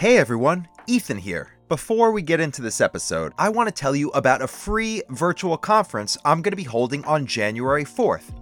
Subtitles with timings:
[0.00, 1.50] Hey everyone, Ethan here.
[1.68, 5.58] Before we get into this episode, I want to tell you about a free virtual
[5.58, 8.34] conference I'm going to be holding on January 4th.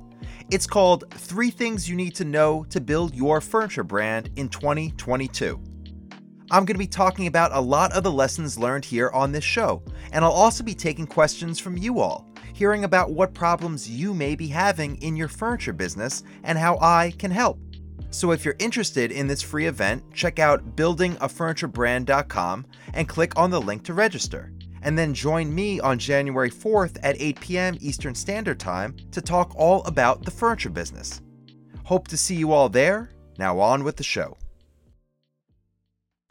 [0.53, 5.61] It's called Three Things You Need to Know to Build Your Furniture Brand in 2022.
[6.53, 9.43] I'm going to be talking about a lot of the lessons learned here on this
[9.43, 9.83] show,
[10.13, 14.37] and I'll also be taking questions from you all, hearing about what problems you may
[14.37, 17.59] be having in your furniture business and how I can help.
[18.11, 23.61] So if you're interested in this free event, check out buildingafurniturebrand.com and click on the
[23.61, 24.53] link to register.
[24.83, 27.77] And then join me on January 4th at 8 p.m.
[27.81, 31.21] Eastern Standard Time to talk all about the furniture business.
[31.85, 33.11] Hope to see you all there.
[33.39, 34.37] Now on with the show.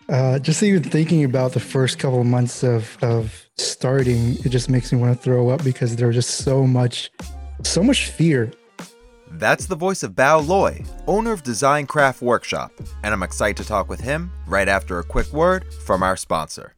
[0.09, 4.69] Uh, just even thinking about the first couple of months of, of starting, it just
[4.69, 7.11] makes me want to throw up because there was just so much,
[7.63, 8.51] so much fear.
[9.31, 12.71] That's the voice of Bao Loy, owner of Design Craft Workshop,
[13.03, 16.75] and I'm excited to talk with him right after a quick word from our sponsor.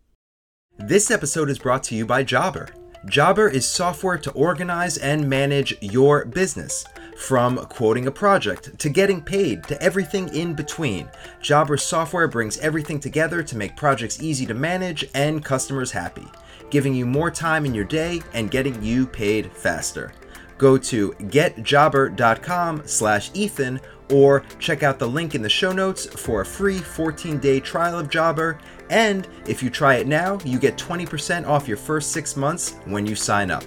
[0.77, 2.69] This episode is brought to you by Jobber.
[3.05, 6.85] Jobber is software to organize and manage your business.
[7.17, 11.07] From quoting a project to getting paid to everything in between,
[11.41, 16.25] Jobber software brings everything together to make projects easy to manage and customers happy,
[16.71, 20.13] giving you more time in your day and getting you paid faster.
[20.59, 23.79] Go to getjobber.com slash Ethan
[24.11, 28.09] or check out the link in the show notes for a free 14-day trial of
[28.09, 28.59] Jobber.
[28.89, 33.05] And if you try it now, you get 20% off your first six months when
[33.05, 33.63] you sign up.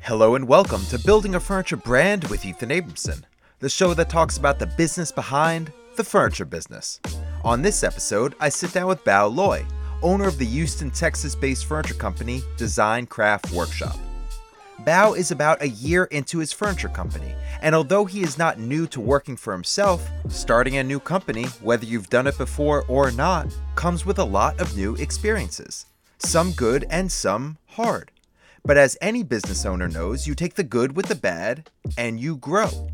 [0.00, 3.22] Hello and welcome to Building a Furniture Brand with Ethan Abramson,
[3.60, 7.00] the show that talks about the business behind the furniture business.
[7.44, 9.64] On this episode, I sit down with Bao Loy,
[10.02, 13.98] owner of the Houston, Texas based furniture company Design Craft Workshop.
[14.84, 18.86] Bao is about a year into his furniture company, and although he is not new
[18.88, 23.56] to working for himself, starting a new company, whether you've done it before or not,
[23.74, 25.86] comes with a lot of new experiences.
[26.18, 28.10] Some good and some hard.
[28.64, 32.36] But as any business owner knows, you take the good with the bad and you
[32.36, 32.88] grow.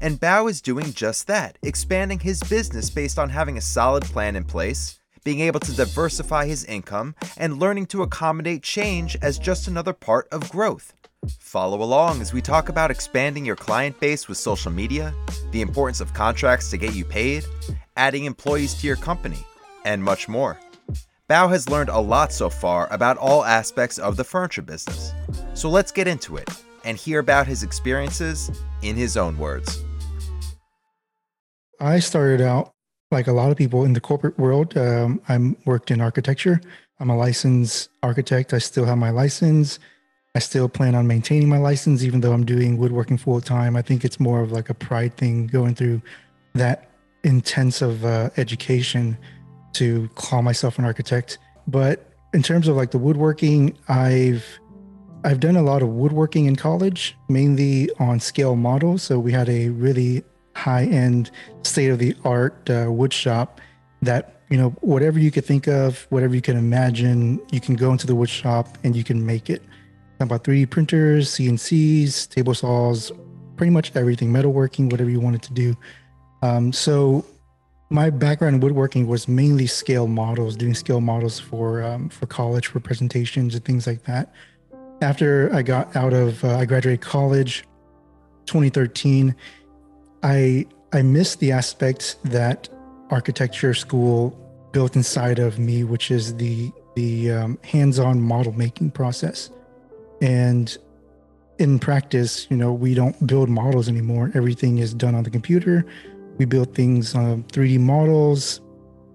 [0.00, 4.36] And Bao is doing just that, expanding his business based on having a solid plan
[4.36, 9.66] in place, being able to diversify his income, and learning to accommodate change as just
[9.66, 10.92] another part of growth.
[11.40, 15.14] Follow along as we talk about expanding your client base with social media,
[15.50, 17.44] the importance of contracts to get you paid,
[17.96, 19.44] adding employees to your company,
[19.84, 20.60] and much more.
[21.30, 25.12] Bao has learned a lot so far about all aspects of the furniture business.
[25.54, 26.50] So let's get into it
[26.84, 28.50] and hear about his experiences
[28.82, 29.82] in his own words.
[31.80, 32.72] I started out
[33.14, 34.76] like a lot of people in the corporate world.
[34.76, 36.60] Um, I worked in architecture.
[37.00, 38.52] I'm a licensed architect.
[38.52, 39.78] I still have my license.
[40.34, 43.76] I still plan on maintaining my license, even though I'm doing woodworking full time.
[43.76, 46.02] I think it's more of like a pride thing going through
[46.54, 46.90] that
[47.22, 49.16] intensive uh, education
[49.74, 51.38] to call myself an architect.
[51.68, 54.44] But in terms of like the woodworking, I've
[55.24, 59.02] I've done a lot of woodworking in college, mainly on scale models.
[59.02, 60.22] So we had a really
[60.64, 61.30] high end,
[61.62, 63.60] state of the art uh, wood shop
[64.00, 67.92] that you know whatever you could think of, whatever you can imagine, you can go
[67.92, 69.62] into the wood shop and you can make it.
[70.20, 73.12] About 3D printers, CNCs, table saws,
[73.56, 75.76] pretty much everything, metalworking, whatever you wanted to do.
[76.42, 77.26] Um, so
[77.90, 82.68] my background in woodworking was mainly scale models, doing scale models for um, for college,
[82.68, 84.32] for presentations and things like that.
[85.02, 87.64] After I got out of, uh, I graduated college,
[88.46, 89.34] 2013.
[90.24, 92.68] I I missed the aspect that
[93.10, 94.30] architecture school
[94.72, 99.50] built inside of me, which is the the um, hands-on model making process.
[100.22, 100.76] And
[101.58, 104.30] in practice, you know, we don't build models anymore.
[104.34, 105.84] Everything is done on the computer.
[106.38, 108.60] We build things on 3D models,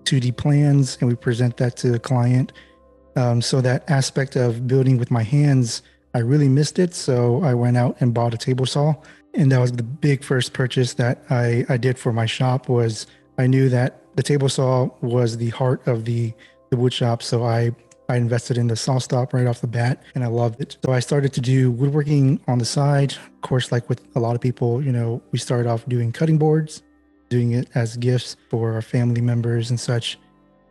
[0.04, 2.52] 2D plans, and we present that to the client.
[3.16, 5.82] Um, so that aspect of building with my hands,
[6.14, 6.94] I really missed it.
[6.94, 8.96] So I went out and bought a table saw,
[9.34, 12.70] and that was the big first purchase that I, I did for my shop.
[12.70, 16.34] Was I knew that the table saw was the heart of the
[16.70, 17.72] the wood shop, so I
[18.10, 20.78] I invested in the SawStop right off the bat and I loved it.
[20.84, 23.14] So I started to do woodworking on the side.
[23.14, 26.40] Of course, like with a lot of people, you know, we started off doing cutting
[26.40, 26.82] boards,
[27.30, 30.18] doing it as gifts for our family members and such.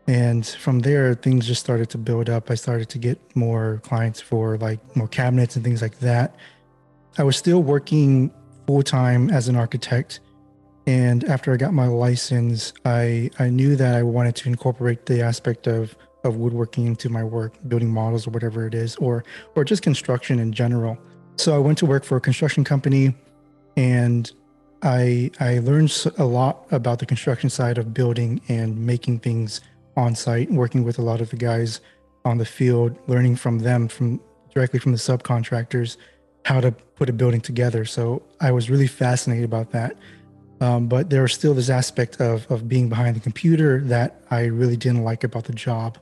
[0.09, 2.51] And from there, things just started to build up.
[2.51, 6.35] I started to get more clients for like more cabinets and things like that.
[7.19, 8.33] I was still working
[8.69, 10.21] full time as an architect.
[10.87, 15.23] And after I got my license, I, I knew that I wanted to incorporate the
[15.23, 19.25] aspect of of woodworking into my work, building models or whatever it is, or
[19.55, 20.99] or just construction in general.
[21.37, 23.15] So I went to work for a construction company,
[23.79, 24.31] and
[24.83, 29.63] I I learned a lot about the construction side of building and making things
[29.97, 31.81] on site, working with a lot of the guys
[32.27, 34.21] on the field, learning from them from
[34.53, 35.97] directly from the subcontractors
[36.49, 37.85] how to put a building together.
[37.85, 39.99] So I was really fascinated about that.
[40.63, 44.47] Um, but there was still this aspect of of being behind the computer that I
[44.47, 45.99] really didn't like about the job.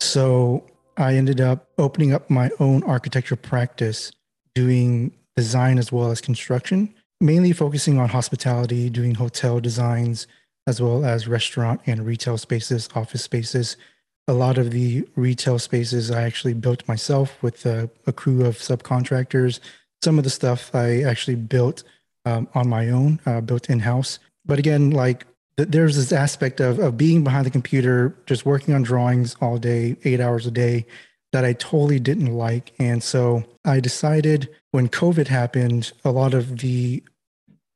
[0.00, 0.64] So
[0.96, 4.10] I ended up opening up my own architecture practice,
[4.54, 10.26] doing design as well as construction, mainly focusing on hospitality, doing hotel designs,
[10.66, 13.76] as well as restaurant and retail spaces, office spaces.
[14.26, 18.56] A lot of the retail spaces I actually built myself with a, a crew of
[18.56, 19.60] subcontractors.
[20.02, 21.84] Some of the stuff I actually built
[22.24, 24.18] um, on my own, uh, built in house.
[24.46, 25.26] But again, like
[25.56, 29.58] th- there's this aspect of, of being behind the computer, just working on drawings all
[29.58, 30.86] day, eight hours a day,
[31.32, 32.72] that I totally didn't like.
[32.78, 37.02] And so I decided when COVID happened, a lot of the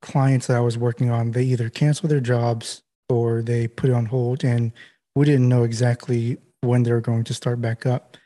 [0.01, 3.95] clients that I was working on, they either canceled their jobs or they put it
[3.95, 4.73] on hold, and
[5.19, 8.17] we didn't know exactly when they were going to start back up.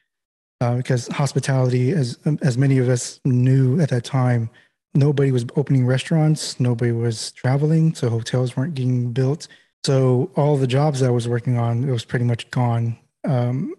[0.60, 4.48] Uh, because hospitality, as as many of us knew at that time,
[4.94, 9.48] nobody was opening restaurants, nobody was traveling, so hotels weren't getting built.
[9.84, 12.96] So all the jobs I was working on, it was pretty much gone.
[13.24, 13.74] Um,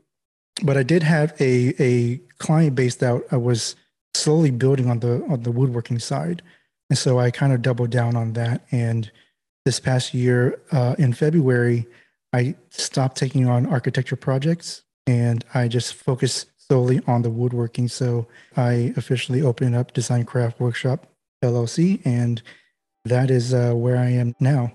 [0.63, 3.75] but I did have a a client base that I was
[4.13, 6.41] slowly building on the on the woodworking side.
[6.89, 8.65] And so I kind of doubled down on that.
[8.71, 9.09] And
[9.65, 11.87] this past year, uh, in February,
[12.33, 17.87] I stopped taking on architecture projects and I just focused solely on the woodworking.
[17.87, 18.27] So
[18.57, 21.07] I officially opened up Design Craft Workshop
[21.43, 22.41] LLC, and
[23.05, 24.71] that is uh, where I am now.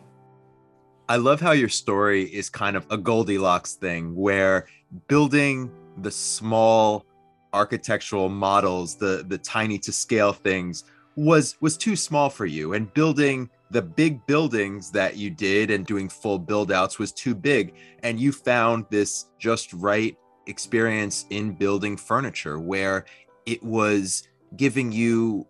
[1.09, 4.67] I love how your story is kind of a Goldilocks thing where
[5.09, 5.71] building
[6.03, 7.07] the small
[7.55, 10.85] architectural models, the the tiny to scale things
[11.17, 15.87] was was too small for you and building the big buildings that you did and
[15.87, 20.17] doing full build outs was too big and you found this just right
[20.47, 23.05] experience in building furniture where
[23.47, 24.27] it was
[24.57, 25.47] giving you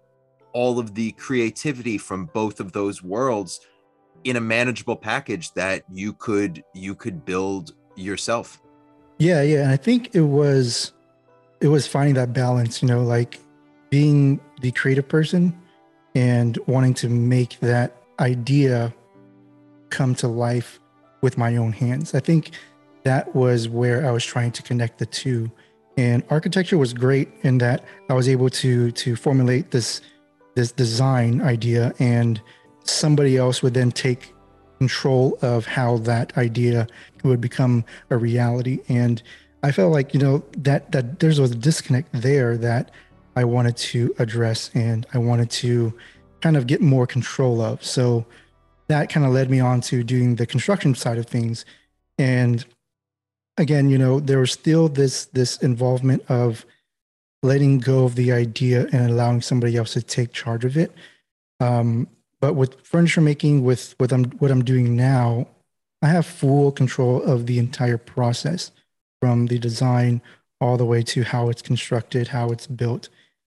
[0.52, 3.60] all of the creativity from both of those worlds
[4.24, 8.60] in a manageable package that you could you could build yourself.
[9.18, 10.92] Yeah yeah and i think it was
[11.60, 13.40] it was finding that balance you know like
[13.90, 15.56] being the creative person
[16.14, 18.94] and wanting to make that idea
[19.90, 20.80] come to life
[21.20, 22.14] with my own hands.
[22.14, 22.50] I think
[23.04, 25.50] that was where I was trying to connect the two.
[25.96, 30.00] And architecture was great in that I was able to to formulate this
[30.54, 32.40] this design idea and
[32.84, 34.34] somebody else would then take
[34.78, 36.86] control of how that idea
[37.24, 39.22] would become a reality and
[39.62, 42.90] I felt like you know that that there's a disconnect there that
[43.36, 45.92] I wanted to address and I wanted to
[46.40, 47.84] kind of get more control of.
[47.84, 48.26] So
[48.88, 51.64] that kind of led me on to doing the construction side of things.
[52.18, 52.64] And
[53.56, 56.64] again, you know, there was still this this involvement of
[57.42, 60.92] letting go of the idea and allowing somebody else to take charge of it.
[61.60, 62.08] Um,
[62.40, 65.48] but with furniture making, with what I'm what I'm doing now,
[66.02, 68.70] I have full control of the entire process,
[69.20, 70.22] from the design
[70.60, 73.08] all the way to how it's constructed, how it's built,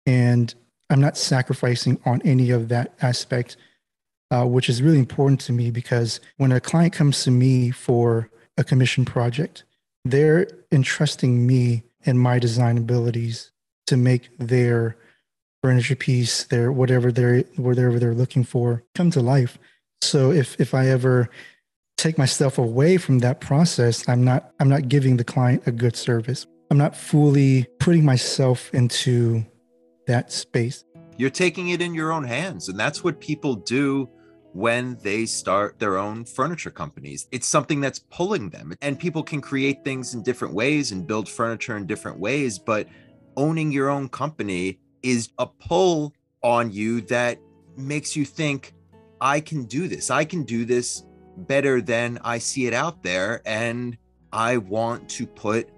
[0.07, 0.55] and
[0.91, 3.57] I'm not sacrificing on any of that aspect,
[4.31, 8.31] uh, which is really important to me because when a client comes to me for
[8.57, 9.65] a commission project,
[10.05, 13.51] they're entrusting me and my design abilities
[13.87, 14.97] to make their
[15.63, 19.59] furniture piece, their whatever they're whatever they're looking for, come to life.
[20.03, 21.31] So if if I ever
[21.97, 25.97] take myself away from that process, I'm not I'm not giving the client a good
[25.97, 26.47] service.
[26.71, 29.45] I'm not fully putting myself into
[30.07, 30.85] that space.
[31.17, 32.69] You're taking it in your own hands.
[32.69, 34.09] And that's what people do
[34.53, 37.27] when they start their own furniture companies.
[37.33, 38.75] It's something that's pulling them.
[38.83, 42.59] And people can create things in different ways and build furniture in different ways.
[42.59, 42.89] But
[43.37, 47.39] owning your own company is a pull on you that
[47.77, 48.75] makes you think,
[49.21, 50.11] I can do this.
[50.11, 51.05] I can do this
[51.37, 53.43] better than I see it out there.
[53.45, 53.97] And
[54.33, 55.69] I want to put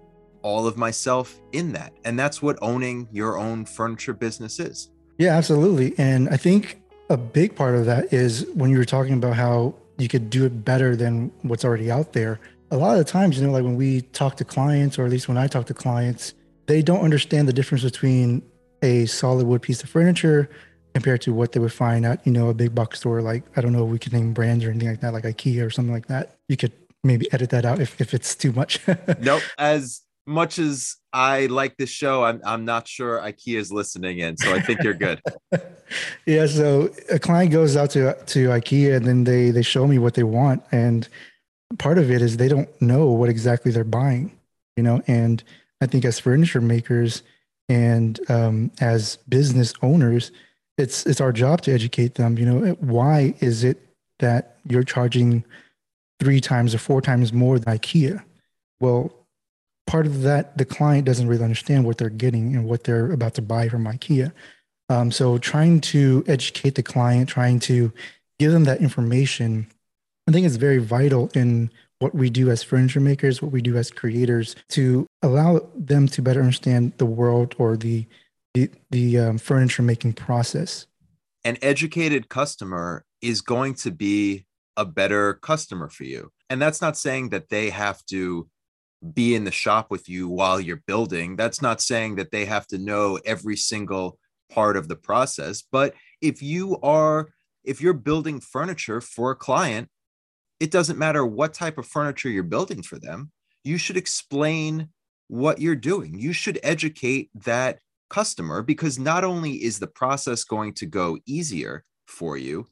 [0.46, 1.92] all of myself in that.
[2.04, 4.90] And that's what owning your own furniture business is.
[5.18, 5.92] Yeah, absolutely.
[5.98, 9.74] And I think a big part of that is when you were talking about how
[9.98, 12.38] you could do it better than what's already out there.
[12.70, 15.10] A lot of the times, you know, like when we talk to clients, or at
[15.10, 16.34] least when I talk to clients,
[16.66, 18.40] they don't understand the difference between
[18.82, 20.48] a solid wood piece of furniture
[20.94, 23.20] compared to what they would find at, you know, a big box store.
[23.20, 25.66] Like, I don't know if we can name brands or anything like that, like IKEA
[25.66, 26.36] or something like that.
[26.48, 26.72] You could
[27.02, 28.80] maybe edit that out if, if it's too much.
[29.20, 29.42] nope.
[29.58, 34.36] As much as I like this show, I'm I'm not sure IKEA is listening in,
[34.36, 35.20] so I think you're good.
[36.26, 39.98] yeah, so a client goes out to to IKEA and then they they show me
[39.98, 41.08] what they want, and
[41.78, 44.36] part of it is they don't know what exactly they're buying,
[44.76, 45.02] you know.
[45.06, 45.42] And
[45.80, 47.22] I think as furniture makers
[47.68, 50.32] and um, as business owners,
[50.78, 52.38] it's it's our job to educate them.
[52.38, 53.80] You know, why is it
[54.18, 55.44] that you're charging
[56.20, 58.22] three times or four times more than IKEA?
[58.80, 59.12] Well,
[59.86, 63.34] part of that, the client doesn't really understand what they're getting and what they're about
[63.34, 64.32] to buy from IKEA.
[64.88, 67.92] Um, so trying to educate the client, trying to
[68.38, 69.66] give them that information,
[70.28, 73.76] I think is very vital in what we do as furniture makers, what we do
[73.76, 78.06] as creators, to allow them to better understand the world or the
[78.54, 80.86] the, the um, furniture making process.
[81.44, 84.46] An educated customer is going to be
[84.78, 88.48] a better customer for you, and that's not saying that they have to
[89.14, 91.36] be in the shop with you while you're building.
[91.36, 94.18] That's not saying that they have to know every single
[94.50, 95.62] part of the process.
[95.70, 97.28] But if you are,
[97.64, 99.88] if you're building furniture for a client,
[100.60, 103.30] it doesn't matter what type of furniture you're building for them.
[103.64, 104.88] You should explain
[105.28, 106.18] what you're doing.
[106.18, 111.84] You should educate that customer because not only is the process going to go easier
[112.06, 112.66] for you,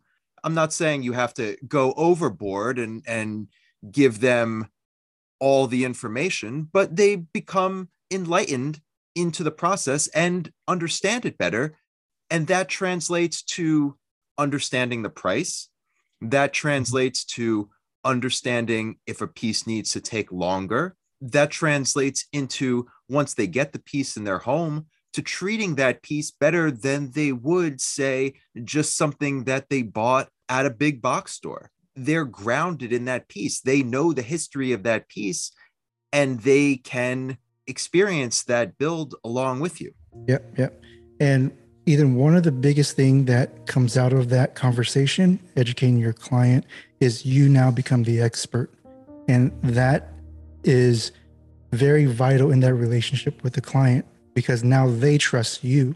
[0.44, 3.48] I'm not saying you have to go overboard and, and
[3.90, 4.68] give them
[5.44, 8.80] all the information, but they become enlightened
[9.14, 11.76] into the process and understand it better.
[12.30, 13.98] And that translates to
[14.38, 15.68] understanding the price.
[16.22, 16.60] That mm-hmm.
[16.66, 17.68] translates to
[18.06, 20.96] understanding if a piece needs to take longer.
[21.20, 26.30] That translates into once they get the piece in their home, to treating that piece
[26.30, 28.32] better than they would, say,
[28.64, 33.60] just something that they bought at a big box store they're grounded in that piece.
[33.60, 35.52] They know the history of that piece
[36.12, 39.92] and they can experience that build along with you.
[40.28, 40.82] Yep, yep.
[41.20, 46.12] And Ethan, one of the biggest thing that comes out of that conversation, educating your
[46.12, 46.64] client,
[47.00, 48.70] is you now become the expert.
[49.28, 50.12] And that
[50.62, 51.12] is
[51.72, 55.94] very vital in that relationship with the client because now they trust you,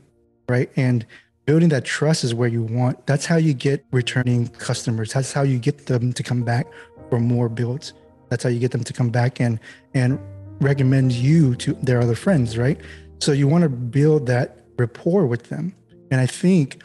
[0.48, 0.70] right?
[0.76, 1.06] And
[1.48, 3.06] building that trust is where you want.
[3.06, 5.14] That's how you get returning customers.
[5.14, 6.66] That's how you get them to come back
[7.08, 7.94] for more builds.
[8.28, 9.58] That's how you get them to come back and
[9.94, 10.20] and
[10.60, 12.78] recommend you to their other friends, right?
[13.20, 15.74] So you want to build that rapport with them.
[16.10, 16.82] And I think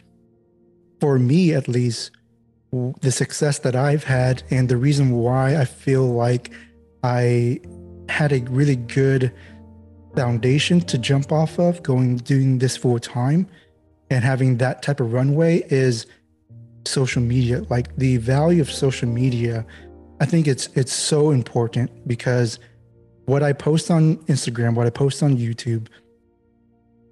[1.02, 2.12] for me at least
[3.02, 6.54] the success that I've had and the reason why I feel like
[7.04, 7.60] I
[8.08, 9.34] had a really good
[10.16, 13.50] foundation to jump off of going doing this full time
[14.14, 16.06] and having that type of runway is
[16.86, 17.64] social media.
[17.70, 19.66] Like the value of social media,
[20.22, 22.60] I think it's it's so important because
[23.26, 25.88] what I post on Instagram, what I post on YouTube,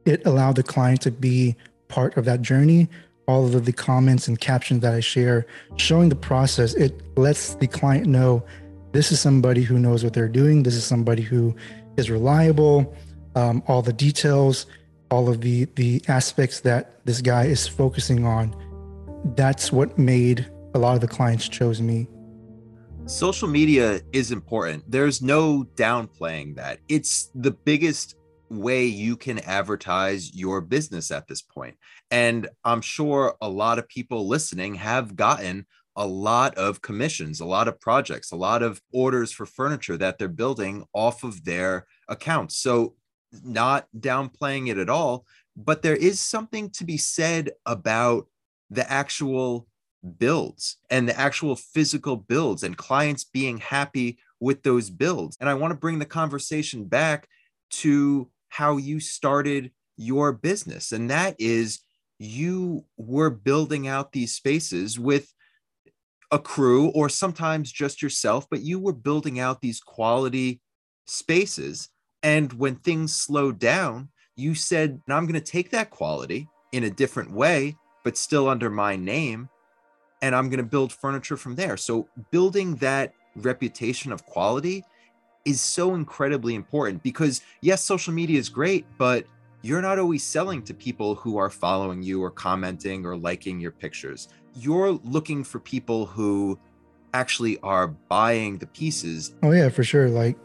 [0.06, 1.56] it allowed the client to be
[1.88, 2.88] part of that journey.
[3.28, 7.68] All of the comments and captions that I share, showing the process, it lets the
[7.68, 8.44] client know
[8.92, 10.62] this is somebody who knows what they're doing.
[10.62, 11.56] This is somebody who
[11.98, 12.94] is reliable.
[13.36, 14.68] Um, all the details
[15.12, 18.56] all of the the aspects that this guy is focusing on.
[19.36, 22.08] That's what made a lot of the clients chose me.
[23.06, 24.90] Social media is important.
[24.90, 26.80] There's no downplaying that.
[26.88, 28.16] It's the biggest
[28.50, 31.78] way you can advertise your business at this point.
[32.10, 35.66] And i'm sure a lot of people listening have gotten
[35.96, 40.18] a lot of commissions, a lot of projects, a lot of orders for furniture that
[40.18, 42.58] they're building off of their accounts.
[42.58, 42.96] So
[43.44, 48.28] not downplaying it at all, but there is something to be said about
[48.70, 49.68] the actual
[50.18, 55.38] builds and the actual physical builds and clients being happy with those builds.
[55.40, 57.28] And I want to bring the conversation back
[57.72, 60.92] to how you started your business.
[60.92, 61.80] And that is
[62.18, 65.34] you were building out these spaces with
[66.32, 70.62] a crew or sometimes just yourself, but you were building out these quality
[71.06, 71.90] spaces
[72.24, 76.90] and when things slowed down, you said, I'm going to take that quality in a
[76.90, 79.50] different way, but still under my name.
[80.22, 81.78] And I'm going to build furniture from there.
[81.78, 84.84] So, building that reputation of quality
[85.46, 89.26] is so incredibly important because, yes, social media is great, but
[89.64, 93.72] you're not always selling to people who are following you or commenting or liking your
[93.72, 94.28] pictures.
[94.56, 96.60] You're looking for people who
[97.16, 99.34] actually are buying the pieces.
[99.42, 100.08] Oh, yeah, for sure.
[100.08, 100.38] Like,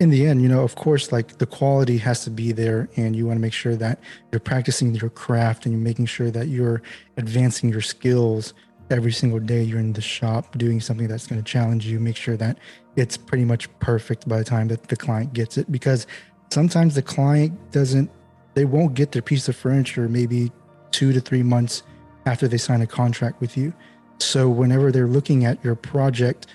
[0.00, 3.16] in the end, you know, of course, like the quality has to be there, and
[3.16, 3.98] you want to make sure that
[4.30, 6.82] you're practicing your craft and you're making sure that you're
[7.16, 8.54] advancing your skills
[8.90, 12.00] every single day you're in the shop doing something that's going to challenge you.
[12.00, 12.58] Make sure that
[12.96, 15.70] it's pretty much perfect by the time that the client gets it.
[15.70, 16.06] Because
[16.50, 18.10] sometimes the client doesn't,
[18.54, 20.50] they won't get their piece of furniture maybe
[20.90, 21.82] two to three months
[22.26, 23.72] after they sign a contract with you.
[24.20, 26.46] So whenever they're looking at your project,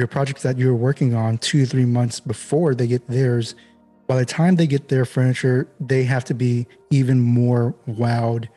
[0.00, 3.54] your project that you're working on two, three months before they get theirs,
[4.08, 8.48] by the time they get their furniture, they have to be even more wowed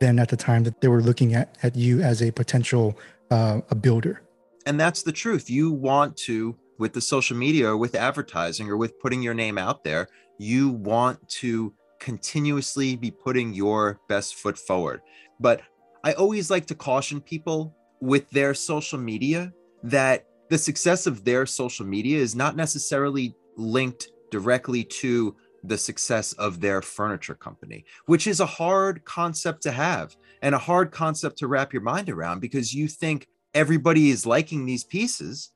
[0.00, 2.98] than at the time that they were looking at, at you as a potential
[3.30, 4.22] uh, a builder.
[4.66, 5.48] And that's the truth.
[5.48, 9.58] You want to, with the social media or with advertising or with putting your name
[9.58, 15.00] out there, you want to continuously be putting your best foot forward.
[15.38, 15.60] But
[16.04, 21.46] I always like to caution people with their social media that the success of their
[21.46, 28.26] social media is not necessarily linked directly to the success of their furniture company, which
[28.26, 32.40] is a hard concept to have and a hard concept to wrap your mind around
[32.40, 35.50] because you think everybody is liking these pieces,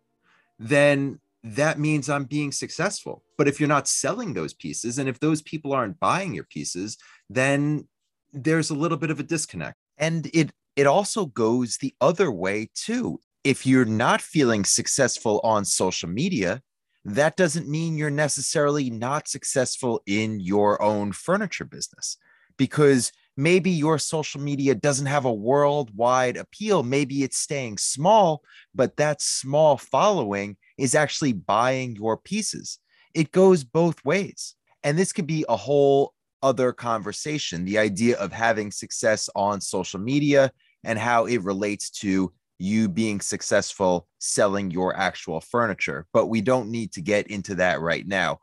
[0.58, 3.22] then that means I'm being successful.
[3.38, 6.98] But if you're not selling those pieces and if those people aren't buying your pieces,
[7.28, 7.86] then
[8.32, 9.76] there's a little bit of a disconnect.
[9.98, 13.20] And it it also goes the other way too.
[13.42, 16.62] If you're not feeling successful on social media,
[17.04, 22.18] that doesn't mean you're necessarily not successful in your own furniture business
[22.58, 26.82] because maybe your social media doesn't have a worldwide appeal.
[26.82, 28.42] Maybe it's staying small,
[28.74, 32.78] but that small following is actually buying your pieces.
[33.14, 34.54] It goes both ways.
[34.84, 40.00] And this could be a whole other conversation the idea of having success on social
[40.00, 40.52] media
[40.84, 46.06] and how it relates to you being successful selling your actual furniture.
[46.12, 48.38] But we don't need to get into that right now.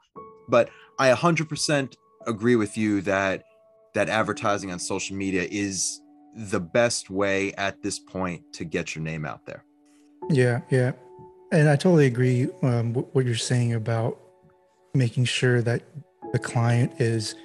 [0.50, 0.70] But
[1.00, 1.96] I 100%
[2.26, 3.44] agree with you that
[3.94, 6.02] that advertising on social media is
[6.36, 9.64] the best way at this point to get your name out there.
[10.30, 10.92] Yeah, yeah.
[11.52, 14.20] And I totally agree um, what you're saying about
[14.94, 15.84] making sure that
[16.34, 17.36] the client is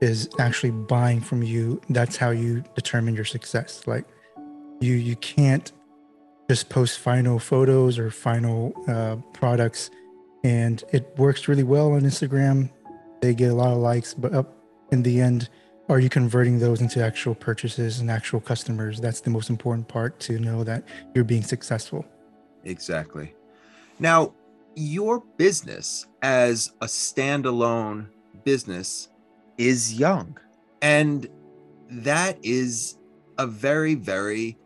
[0.00, 1.80] is actually buying from you.
[1.88, 3.86] That's how you determine your success.
[3.86, 4.04] Like
[4.80, 5.72] you you can't
[6.52, 9.90] just post final photos or final uh, products,
[10.44, 12.68] and it works really well on Instagram.
[13.22, 14.54] They get a lot of likes, but up
[14.90, 15.48] in the end,
[15.88, 19.00] are you converting those into actual purchases and actual customers?
[19.00, 20.84] That's the most important part to know that
[21.14, 22.04] you're being successful.
[22.64, 23.34] Exactly.
[23.98, 24.34] Now,
[24.76, 28.08] your business as a standalone
[28.44, 29.08] business
[29.56, 30.36] is young,
[30.82, 31.26] and
[31.88, 32.98] that is
[33.38, 34.58] a very, very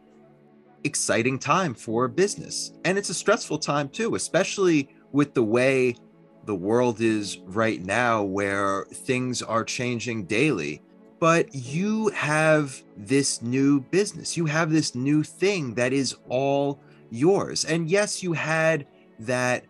[0.86, 2.72] exciting time for business.
[2.84, 5.96] And it's a stressful time too, especially with the way
[6.44, 10.80] the world is right now, where things are changing daily.
[11.18, 17.64] But you have this new business, you have this new thing that is all yours.
[17.64, 18.86] And yes, you had
[19.20, 19.64] that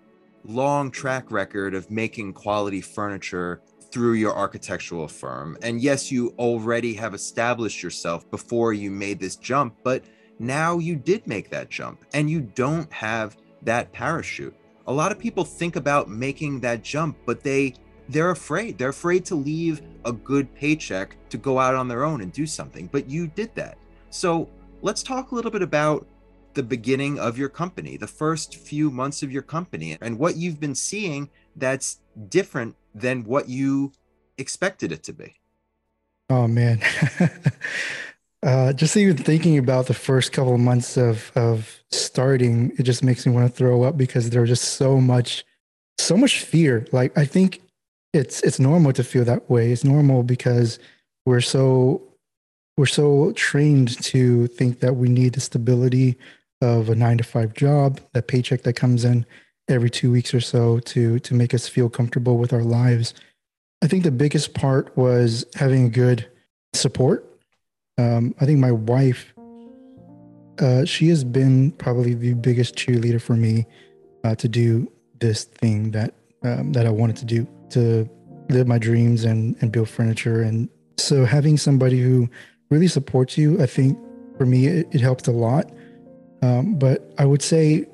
[0.45, 5.57] long track record of making quality furniture through your architectural firm.
[5.63, 10.05] And yes, you already have established yourself before you made this jump, but
[10.39, 14.55] now you did make that jump and you don't have that parachute.
[14.87, 17.75] A lot of people think about making that jump, but they
[18.09, 18.79] they're afraid.
[18.79, 22.47] They're afraid to leave a good paycheck to go out on their own and do
[22.47, 22.89] something.
[22.93, 23.79] But you did that.
[24.11, 24.49] So
[24.83, 26.07] let's talk a little bit about
[26.55, 30.61] the beginning of your company, the first few months of your company, and what you've
[30.61, 33.93] been seeing that's different than what you
[34.39, 35.35] expected it to be.
[36.31, 36.81] Oh man.
[38.47, 43.03] Uh, just even thinking about the first couple of months of of starting, it just
[43.03, 45.45] makes me want to throw up because there was just so much,
[45.99, 46.87] so much fear.
[46.93, 47.61] Like I think
[48.13, 49.73] it's it's normal to feel that way.
[49.73, 50.79] It's normal because
[51.25, 52.01] we're so
[52.77, 56.17] we're so trained to think that we need the stability
[56.63, 59.27] of a nine to five job, that paycheck that comes in
[59.69, 63.13] every two weeks or so to to make us feel comfortable with our lives.
[63.83, 66.29] I think the biggest part was having a good
[66.75, 67.36] support
[67.99, 69.33] um, I think my wife,
[70.59, 73.67] uh, she has been probably the biggest cheerleader for me
[74.25, 78.09] uh, to do this thing that um, that I wanted to do to
[78.51, 80.43] live my dreams and and build furniture.
[80.43, 82.29] And so having somebody who
[82.71, 83.99] really supports you, I think
[84.37, 85.71] for me it, it helped a lot.
[86.43, 87.87] Um, but I would say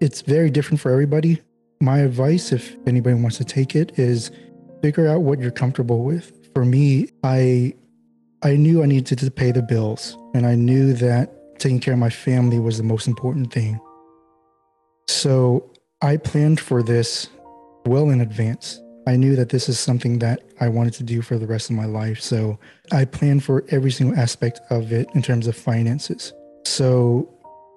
[0.00, 1.40] it's very different for everybody.
[1.80, 4.30] My advice, if anybody wants to take it, is
[4.82, 6.32] figure out what you're comfortable with.
[6.54, 7.74] For me, I
[8.42, 11.98] I knew I needed to pay the bills, and I knew that taking care of
[11.98, 13.80] my family was the most important thing.
[15.08, 15.72] So
[16.02, 17.28] I planned for this
[17.84, 18.80] well in advance.
[19.08, 21.74] I knew that this is something that I wanted to do for the rest of
[21.74, 22.20] my life.
[22.20, 22.60] So
[22.92, 26.32] I planned for every single aspect of it in terms of finances.
[26.64, 27.28] So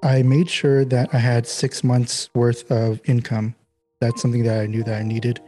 [0.04, 3.56] I made sure that I had six months worth of income.
[4.00, 5.40] That's something that I knew that I needed.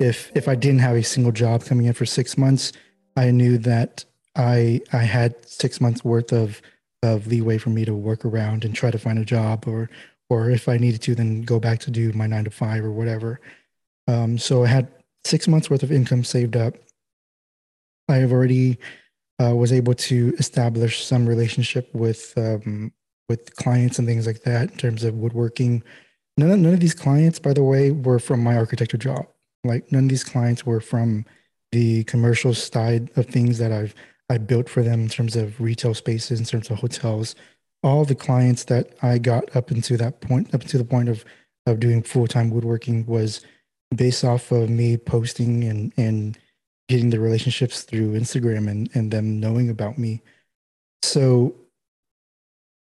[0.00, 2.72] if if I didn't have a single job coming in for six months,
[3.16, 4.04] I knew that
[4.36, 6.60] I I had six months worth of
[7.02, 9.88] of leeway for me to work around and try to find a job or
[10.30, 12.92] or if I needed to then go back to do my nine to five or
[12.92, 13.40] whatever.
[14.06, 14.88] Um, so I had
[15.24, 16.74] six months worth of income saved up.
[18.08, 18.78] I have already
[19.40, 22.92] uh, was able to establish some relationship with um,
[23.28, 25.82] with clients and things like that in terms of woodworking.
[26.36, 29.26] None of, none of these clients, by the way, were from my architecture job.
[29.64, 31.26] Like none of these clients were from
[31.72, 33.94] the commercial side of things that I've
[34.28, 37.34] I built for them in terms of retail spaces, in terms of hotels.
[37.82, 41.24] All the clients that I got up into that point, up to the point of
[41.66, 43.40] of doing full time woodworking, was
[43.94, 46.38] based off of me posting and and
[46.88, 50.22] getting the relationships through Instagram and and them knowing about me.
[51.02, 51.54] So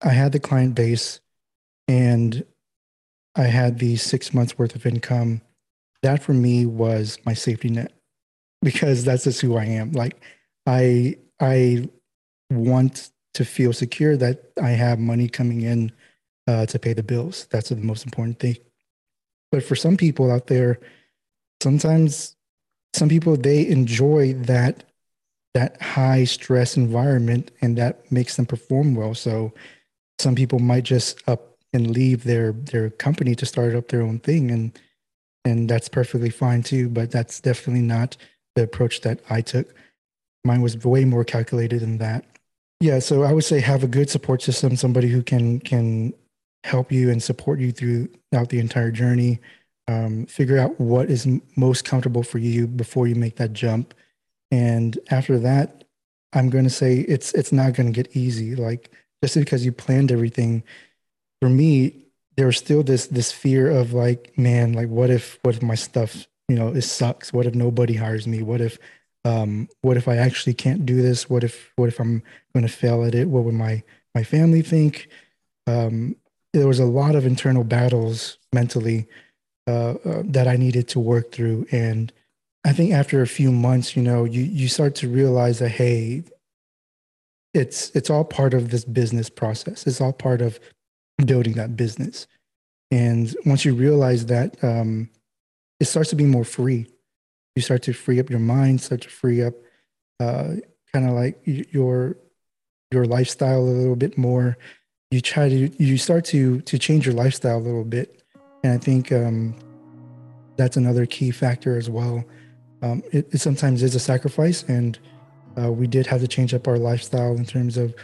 [0.03, 1.21] I had the client base,
[1.89, 2.45] and
[3.35, 5.41] I had the six months worth of income.
[6.03, 7.93] That for me was my safety net
[8.61, 9.93] because that's just who I am.
[9.93, 10.21] Like
[10.67, 11.89] I I
[12.51, 15.93] want to feel secure that I have money coming in
[16.47, 17.49] uh, to pay the bills.
[17.51, 18.57] That's the most important thing.
[19.51, 20.79] But for some people out there,
[21.61, 22.37] sometimes
[22.95, 24.85] some people they enjoy that
[25.55, 29.15] that high stress environment and that makes them perform well.
[29.15, 29.53] So
[30.19, 34.21] some people might just up and leave their their company to start up their own
[34.21, 34.79] thing and
[35.45, 38.17] and that's perfectly fine too, but that's definitely not
[38.55, 39.75] the approach that I took.
[40.45, 42.25] Mine was way more calculated than that.
[42.81, 46.13] Yeah, so I would say have a good support system, somebody who can can
[46.65, 49.41] help you and support you throughout the entire journey.
[49.89, 53.95] Um, figure out what is most comfortable for you before you make that jump,
[54.51, 55.85] and after that,
[56.33, 58.57] I'm going to say it's it's not going to get easy.
[58.57, 58.91] Like
[59.23, 60.65] just because you planned everything,
[61.41, 65.55] for me, there was still this this fear of like, man, like what if what
[65.57, 67.33] if my stuff you know it sucks?
[67.33, 68.43] What if nobody hires me?
[68.43, 68.79] What if
[69.25, 71.31] um, what if I actually can't do this?
[71.31, 73.29] What if what if I'm going to fail at it?
[73.29, 73.83] What would my
[74.15, 75.09] my family think?
[75.67, 76.17] Um,
[76.53, 79.07] there was a lot of internal battles mentally
[79.67, 82.13] uh, uh, that I needed to work through, and
[82.65, 86.25] I think after a few months, you know, you you start to realize that hey,
[87.55, 89.87] it's it's all part of this business process.
[89.87, 90.59] It's all part of
[91.25, 92.27] building that business,
[92.91, 95.11] and once you realize that, um,
[95.79, 96.89] it starts to be more free
[97.55, 99.55] you start to free up your mind, start to free up
[100.21, 100.55] uh,
[100.93, 102.17] kind of like your
[102.91, 104.57] your lifestyle a little bit more.
[105.11, 108.23] You try to you start to to change your lifestyle a little bit,
[108.63, 109.55] and I think um,
[110.57, 112.25] that's another key factor as well.
[112.83, 114.99] Um, it, it, sometimes is a sacrifice, and
[115.61, 117.95] uh, we did have to change up our lifestyle in terms of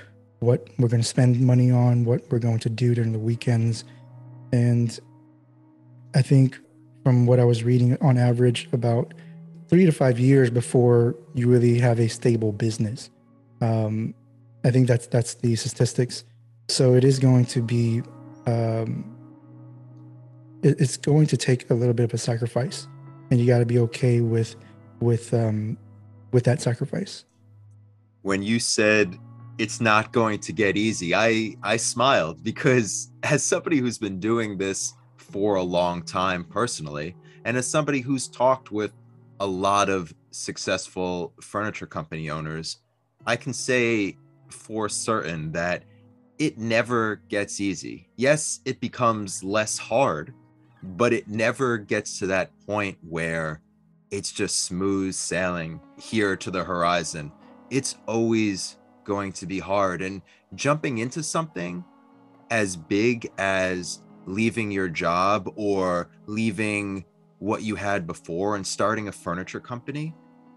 [0.40, 3.84] what we're going to spend money on, what we're going to do during the weekends,
[4.52, 4.98] and
[6.14, 6.58] I think
[7.02, 9.14] from what I was reading on average about
[9.68, 13.10] three to five years before you really have a stable business.
[13.60, 14.14] Um,
[14.64, 16.24] I think that's that's the statistics.
[16.68, 18.02] So it is going to be,
[18.46, 19.16] um,
[20.62, 22.88] it, it's going to take a little bit of a sacrifice,
[23.30, 24.56] and you got to be okay with
[25.00, 25.78] with um,
[26.32, 27.24] with that sacrifice.
[28.22, 29.16] When you said
[29.58, 34.58] it's not going to get easy, I I smiled because as somebody who's been doing
[34.58, 38.92] this for a long time personally, and as somebody who's talked with
[39.40, 42.78] a lot of successful furniture company owners,
[43.26, 44.16] I can say
[44.48, 45.84] for certain that
[46.38, 48.08] it never gets easy.
[48.16, 50.32] Yes, it becomes less hard,
[50.82, 53.60] but it never gets to that point where
[54.10, 57.32] it's just smooth sailing here to the horizon.
[57.70, 60.00] It's always going to be hard.
[60.00, 60.22] And
[60.54, 61.84] jumping into something
[62.50, 67.04] as big as leaving your job or leaving
[67.38, 70.14] what you had before and starting a furniture company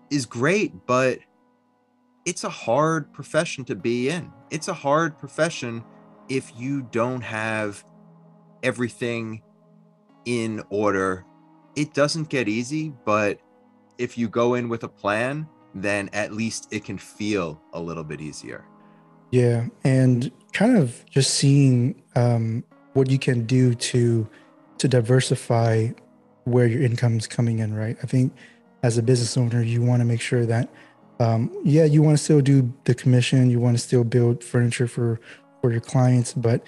[0.09, 1.19] is great, but
[2.25, 4.31] it's a hard profession to be in.
[4.49, 5.83] It's a hard profession
[6.29, 7.83] if you don't have
[8.63, 9.41] everything
[10.25, 11.25] in order.
[11.75, 13.39] It doesn't get easy, but
[13.97, 18.03] if you go in with a plan, then at least it can feel a little
[18.03, 18.65] bit easier.
[19.31, 22.63] Yeah, and kind of just seeing um,
[22.93, 24.29] what you can do to
[24.77, 25.89] to diversify
[26.45, 27.97] where your income is coming in, right?
[28.03, 28.33] I think
[28.83, 30.69] as a business owner, you want to make sure that,
[31.19, 34.87] um, yeah, you want to still do the commission, you want to still build furniture
[34.87, 35.19] for
[35.61, 36.63] for your clients, but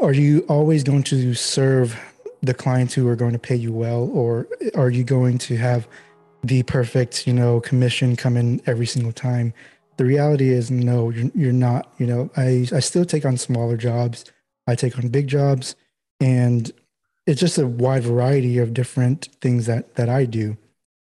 [0.00, 1.98] are you always going to serve
[2.42, 5.86] the clients who are going to pay you well, or are you going to have
[6.42, 9.52] the perfect, you know, commission come in every single time?
[9.98, 11.92] The reality is, no, you're, you're not.
[11.98, 14.24] You know, I I still take on smaller jobs,
[14.66, 15.76] I take on big jobs,
[16.18, 16.72] and
[17.30, 20.56] it's just a wide variety of different things that that I do.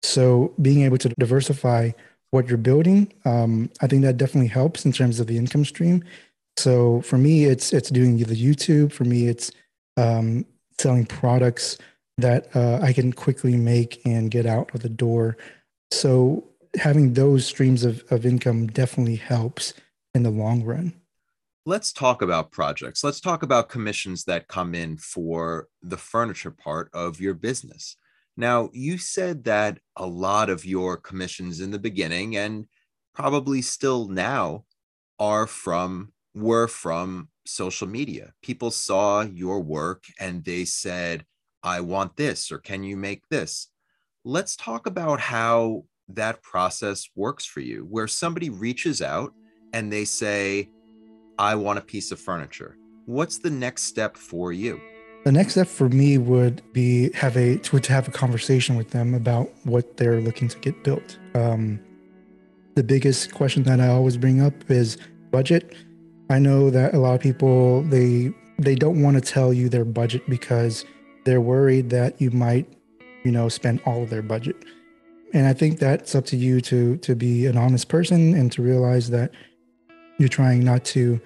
[0.01, 1.91] So being able to diversify
[2.31, 6.03] what you're building, um, I think that definitely helps in terms of the income stream.
[6.57, 8.93] So for me, it's it's doing the YouTube.
[8.93, 9.51] For me, it's
[9.97, 10.45] um,
[10.79, 11.77] selling products
[12.17, 15.35] that uh, I can quickly make and get out of the door.
[15.91, 16.43] So
[16.75, 19.73] having those streams of, of income definitely helps
[20.15, 20.93] in the long run.
[21.65, 23.05] Let's talk about projects.
[23.05, 27.95] Let's talk about commissions that come in for the furniture part of your business.
[28.35, 32.65] Now, you said that a lot of your commissions in the beginning and
[33.15, 34.65] probably still now
[35.19, 38.33] are from were from social media.
[38.41, 41.25] People saw your work and they said,
[41.63, 43.69] I want this, or can you make this?
[44.25, 49.33] Let's talk about how that process works for you, where somebody reaches out
[49.71, 50.67] and they say,
[51.37, 52.77] I want a piece of furniture.
[53.05, 54.79] What's the next step for you?
[55.25, 58.91] The next step for me would be have a to, to have a conversation with
[58.91, 61.17] them about what they're looking to get built.
[61.33, 61.79] Um,
[62.75, 64.97] the biggest question that I always bring up is
[65.31, 65.75] budget.
[66.29, 69.85] I know that a lot of people they they don't want to tell you their
[69.85, 70.85] budget because
[71.25, 72.67] they're worried that you might,
[73.23, 74.57] you know, spend all of their budget.
[75.33, 78.61] And I think that's up to you to to be an honest person and to
[78.61, 79.31] realize that
[80.17, 81.19] you're trying not to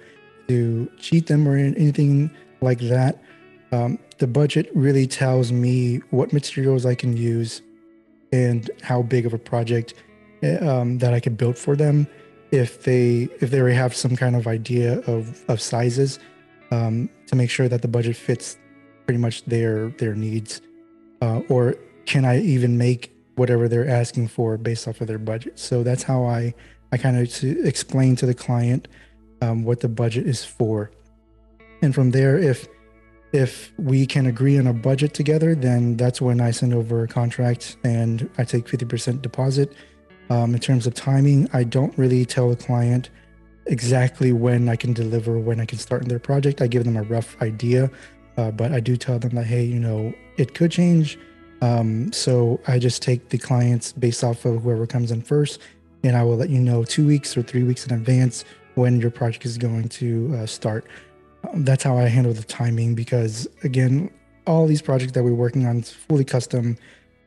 [0.48, 3.22] to cheat them or anything like that.
[3.70, 7.60] Um, the budget really tells me what materials I can use
[8.32, 9.94] and how big of a project
[10.42, 12.06] eh, um, that I can build for them.
[12.50, 16.18] If they if they already have some kind of idea of of sizes,
[16.70, 18.56] um, to make sure that the budget fits
[19.04, 20.62] pretty much their their needs,
[21.20, 25.58] uh, or can I even make whatever they're asking for based off of their budget?
[25.58, 26.54] So that's how I
[26.92, 28.88] I kind of explain to the client
[29.42, 30.90] um, what the budget is for,
[31.82, 32.68] and from there, if
[33.32, 37.08] if we can agree on a budget together, then that's when I send over a
[37.08, 39.74] contract and I take 50% deposit.
[40.30, 43.10] Um, in terms of timing, I don't really tell the client
[43.66, 46.62] exactly when I can deliver, when I can start in their project.
[46.62, 47.90] I give them a rough idea
[48.38, 51.18] uh, but I do tell them that, hey, you know, it could change.
[51.60, 55.60] Um, so I just take the clients based off of whoever comes in first,
[56.02, 59.10] and I will let you know two weeks or three weeks in advance when your
[59.10, 60.86] project is going to uh, start.
[61.52, 64.10] Um, that's how I handle the timing because, again,
[64.46, 66.76] all these projects that we're working on is fully custom,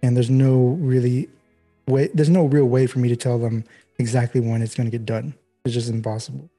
[0.02, 1.30] and there's no really
[1.88, 3.64] way, there's no real way for me to tell them
[4.00, 5.34] exactly when it's going to get done.
[5.66, 6.50] It's just impossible.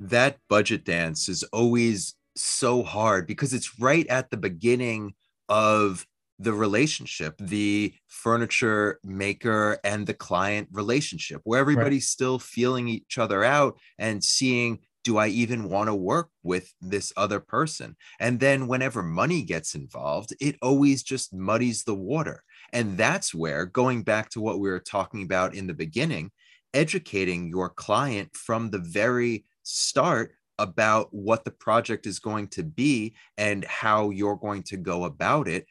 [0.00, 5.14] That budget dance is always so hard because it's right at the beginning
[5.48, 6.06] of
[6.40, 12.02] the relationship, the furniture maker and the client relationship, where everybody's right.
[12.02, 17.12] still feeling each other out and seeing, do I even want to work with this
[17.16, 17.94] other person?
[18.18, 22.42] And then whenever money gets involved, it always just muddies the water.
[22.72, 26.30] And that's where, going back to what we were talking about in the beginning,
[26.72, 33.14] educating your client from the very start about what the project is going to be
[33.36, 35.66] and how you're going to go about it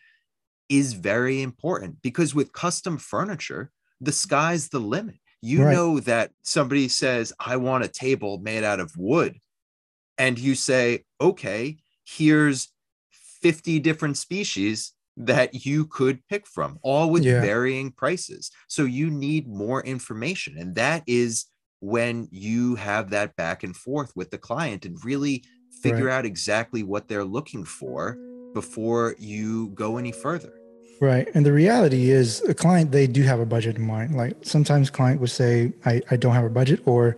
[0.70, 5.16] is very important because with custom furniture, the sky's the limit.
[5.42, 5.74] You right.
[5.74, 9.40] know that somebody says, I want a table made out of wood.
[10.18, 12.70] And you say, okay, here's
[13.42, 17.42] 50 different species that you could pick from, all with yeah.
[17.42, 18.52] varying prices.
[18.68, 20.58] So you need more information.
[20.58, 21.46] And that is
[21.82, 25.44] when you have that back and forth with the client and really
[25.82, 26.16] figure right.
[26.16, 28.18] out exactly what they're looking for
[28.54, 30.59] before you go any further.
[31.02, 31.30] Right.
[31.34, 34.16] And the reality is a client, they do have a budget in mind.
[34.18, 37.16] Like sometimes client would say, I, I don't have a budget or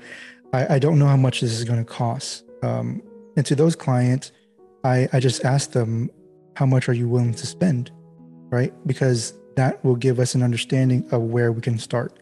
[0.54, 2.44] I, I don't know how much this is going to cost.
[2.62, 3.02] Um,
[3.36, 4.32] and to those clients,
[4.84, 6.12] I, I just ask them,
[6.56, 7.92] how much are you willing to spend?
[8.52, 8.72] Right.
[8.86, 12.20] Because that will give us an understanding of where we can start.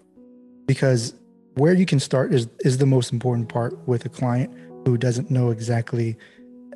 [0.66, 1.14] Because
[1.56, 4.54] where you can start is is the most important part with a client
[4.86, 6.16] who doesn't know exactly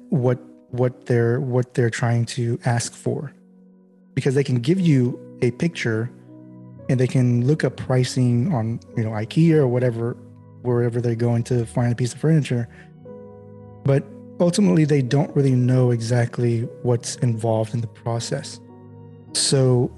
[0.09, 0.39] what
[0.71, 3.31] what they're what they're trying to ask for
[4.13, 6.09] because they can give you a picture
[6.89, 10.17] and they can look up pricing on you know ikea or whatever
[10.61, 12.67] wherever they're going to find a piece of furniture.
[13.83, 14.05] But
[14.39, 18.59] ultimately they don't really know exactly what's involved in the process.
[19.33, 19.91] So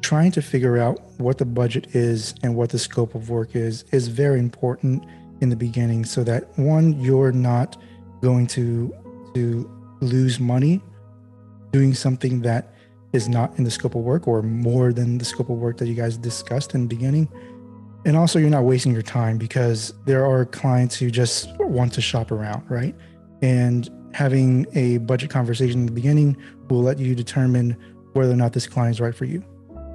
[0.00, 3.84] trying to figure out what the budget is and what the scope of work is
[3.92, 5.04] is very important
[5.40, 7.76] in the beginning so that one you're not
[8.22, 8.94] going to
[9.34, 10.80] to lose money
[11.72, 12.74] doing something that
[13.12, 15.88] is not in the scope of work or more than the scope of work that
[15.88, 17.28] you guys discussed in the beginning
[18.04, 22.00] and also you're not wasting your time because there are clients who just want to
[22.00, 22.94] shop around right
[23.42, 26.36] and having a budget conversation in the beginning
[26.68, 27.76] will let you determine
[28.12, 29.42] whether or not this client is right for you.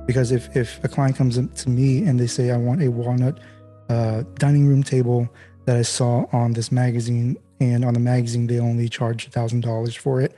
[0.06, 3.40] Because if if a client comes to me and they say I want a walnut
[3.90, 5.30] uh, dining room table
[5.66, 9.62] that I saw on this magazine, and on the magazine they only charge a thousand
[9.62, 10.36] dollars for it,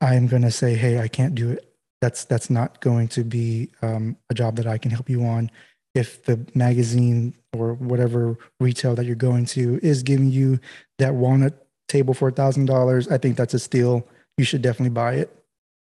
[0.00, 1.70] I'm gonna say, hey, I can't do it.
[2.00, 5.50] That's that's not going to be um, a job that I can help you on.
[5.94, 10.58] If the magazine or whatever retail that you're going to is giving you
[10.98, 14.06] that walnut table for a thousand dollars, I think that's a steal.
[14.36, 15.44] You should definitely buy it.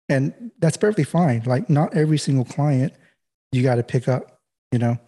[0.08, 1.42] And that's perfectly fine.
[1.46, 2.92] Like not every single client
[3.52, 4.40] you got to pick up,
[4.72, 4.98] you know?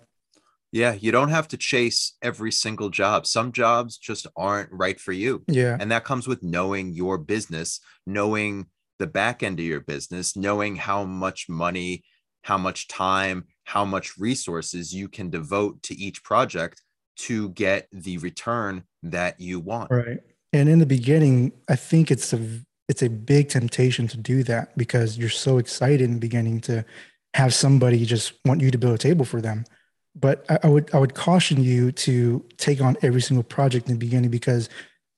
[0.70, 3.26] Yeah, you don't have to chase every single job.
[3.26, 5.44] Some jobs just aren't right for you.
[5.46, 5.76] Yeah.
[5.78, 8.66] And that comes with knowing your business, knowing
[8.98, 12.04] the back end of your business, knowing how much money,
[12.42, 16.82] how much time, how much resources you can devote to each project
[17.16, 19.90] to get the return that you want.
[19.90, 20.20] Right.
[20.52, 22.40] And in the beginning, I think it's a
[22.88, 26.84] it's a big temptation to do that because you're so excited in the beginning to
[27.32, 29.64] have somebody just want you to build a table for them.
[30.14, 33.94] But I, I would I would caution you to take on every single project in
[33.94, 34.68] the beginning because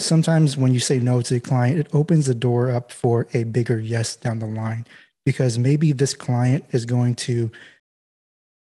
[0.00, 3.44] sometimes when you say no to a client, it opens the door up for a
[3.44, 4.86] bigger yes down the line.
[5.24, 7.50] Because maybe this client is going to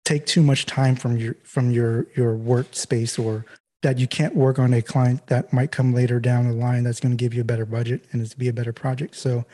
[0.05, 3.45] take too much time from your from your your workspace or
[3.83, 7.01] that you can't work on a client that might come later down the line that's
[7.01, 9.17] going to give you a better budget and it's be a better project.
[9.17, 9.45] So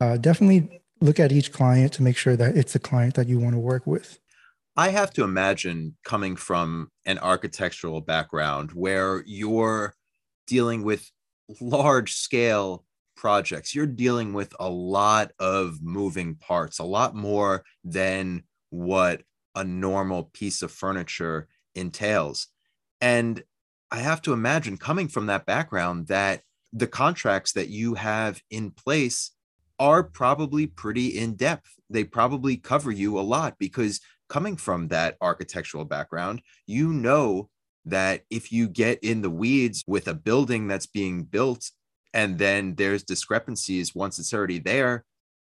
[0.00, 3.38] uh, definitely look at each client to make sure that it's a client that you
[3.38, 4.18] want to work with.
[4.76, 9.94] I have to imagine coming from an architectural background where you're
[10.46, 11.10] dealing with
[11.60, 12.84] large scale
[13.16, 19.22] projects, you're dealing with a lot of moving parts, a lot more than what
[19.54, 22.48] a normal piece of furniture entails.
[23.00, 23.42] And
[23.90, 28.70] I have to imagine coming from that background that the contracts that you have in
[28.70, 29.32] place
[29.78, 31.74] are probably pretty in depth.
[31.88, 37.50] They probably cover you a lot because coming from that architectural background, you know
[37.90, 41.70] that if you get in the weeds with a building that's being built
[42.12, 45.04] and then there's discrepancies once it's already there,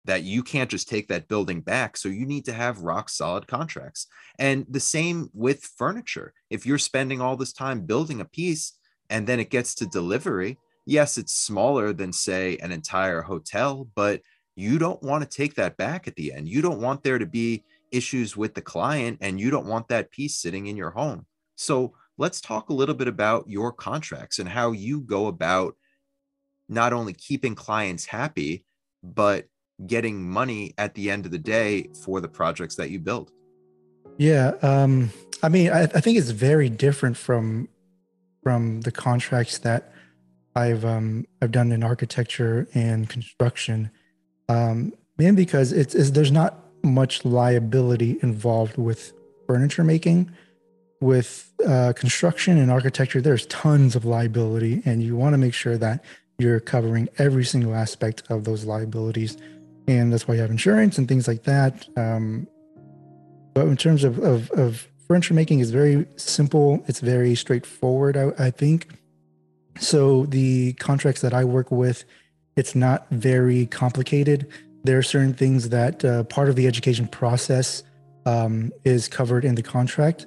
[0.07, 1.96] that you can't just take that building back.
[1.96, 4.07] So you need to have rock solid contracts.
[4.38, 6.33] And the same with furniture.
[6.49, 8.79] If you're spending all this time building a piece
[9.11, 14.22] and then it gets to delivery, yes, it's smaller than, say, an entire hotel, but
[14.55, 16.49] you don't want to take that back at the end.
[16.49, 20.11] You don't want there to be issues with the client and you don't want that
[20.11, 21.27] piece sitting in your home.
[21.57, 25.75] So let's talk a little bit about your contracts and how you go about
[26.69, 28.65] not only keeping clients happy,
[29.03, 29.47] but
[29.87, 33.31] getting money at the end of the day for the projects that you build.
[34.19, 35.11] Yeah, um,
[35.43, 37.69] I mean, I, I, think it's very different from
[38.43, 39.93] from the contracts that
[40.55, 43.91] I've um, I've done in architecture and construction,
[44.49, 49.13] um, mainly because it's, it's there's not much liability involved with
[49.47, 50.31] furniture making.
[50.99, 55.79] With uh, construction and architecture, there's tons of liability, and you want to make sure
[55.79, 56.05] that
[56.38, 59.37] you're covering every single aspect of those liabilities
[59.88, 61.87] and that's why you have insurance and things like that.
[61.97, 62.47] Um,
[63.55, 66.83] but in terms of, of, of furniture making, is very simple.
[66.87, 68.16] It's very straightforward.
[68.16, 68.88] I, I think.
[69.79, 72.05] So the contracts that I work with,
[72.57, 74.49] it's not very complicated.
[74.85, 77.83] There are certain things that uh, part of the education process
[78.25, 80.27] um, is covered in the contract.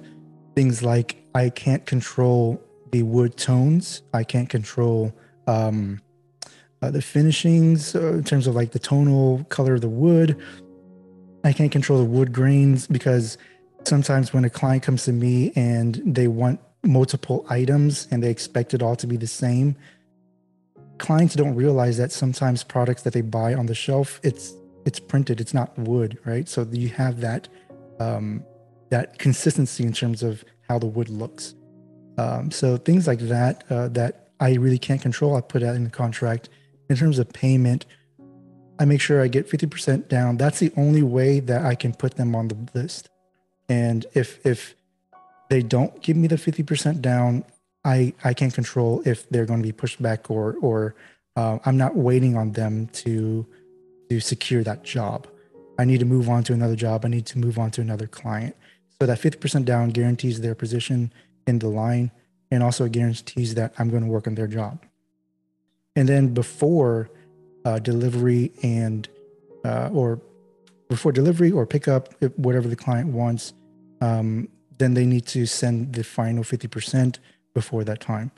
[0.54, 2.62] Things like I can't control
[2.92, 4.02] the wood tones.
[4.12, 5.12] I can't control
[5.46, 6.00] um,
[6.82, 10.36] uh, the finishings uh, in terms of like the tonal color of the wood.
[11.44, 13.38] I can't control the wood grains because
[13.84, 18.74] sometimes when a client comes to me and they want multiple items and they expect
[18.74, 19.76] it all to be the same,
[20.98, 24.54] clients don't realize that sometimes products that they buy on the shelf it's
[24.86, 26.48] it's printed, it's not wood, right?
[26.48, 27.48] So you have that
[27.98, 28.44] um,
[28.88, 31.56] that consistency in terms of how the wood looks.
[32.16, 35.82] Um, so things like that uh, that I really can't control, I put out in
[35.82, 36.48] the contract
[36.88, 37.86] in terms of payment,
[38.78, 40.36] I make sure I get 50% down.
[40.36, 43.08] That's the only way that I can put them on the list.
[43.68, 44.74] And if if
[45.48, 47.44] they don't give me the 50% down,
[47.84, 50.94] I I can't control if they're going to be pushed back or or
[51.36, 53.46] uh, I'm not waiting on them to
[54.08, 55.26] to secure that job.
[55.78, 57.04] I need to move on to another job.
[57.04, 58.54] I need to move on to another client.
[59.00, 61.12] So that 50% down guarantees their position
[61.46, 62.10] in the line
[62.50, 64.84] and also guarantees that I'm going to work on their job
[65.96, 67.10] and then before
[67.64, 69.08] uh, delivery and
[69.64, 70.20] uh, or
[70.88, 73.52] before delivery or pickup, whatever the client wants,
[74.00, 74.48] um,
[74.78, 77.18] then they need to send the final 50%
[77.54, 78.30] before that time.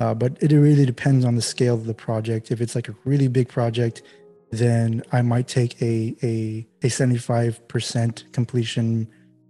[0.00, 2.50] Uh, but it really depends on the scale of the project.
[2.50, 4.02] If it's like a really big project,
[4.50, 9.08] then I might take a a a 75% completion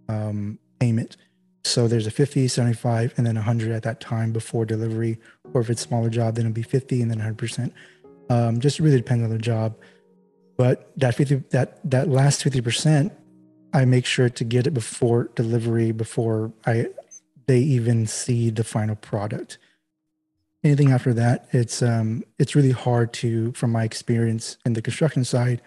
[0.09, 1.17] um, payment.
[1.65, 5.19] So there's a 50, 75, and then 100 at that time before delivery.
[5.53, 7.73] Or if it's smaller job, then it'll be 50 and then 100%.
[8.31, 9.77] Um, just really depends on the job.
[10.57, 13.11] But that 50, that that last 50%,
[13.73, 16.87] I make sure to get it before delivery, before I
[17.47, 19.59] they even see the final product.
[20.63, 25.25] Anything after that, it's um, it's really hard to, from my experience in the construction
[25.25, 25.61] side,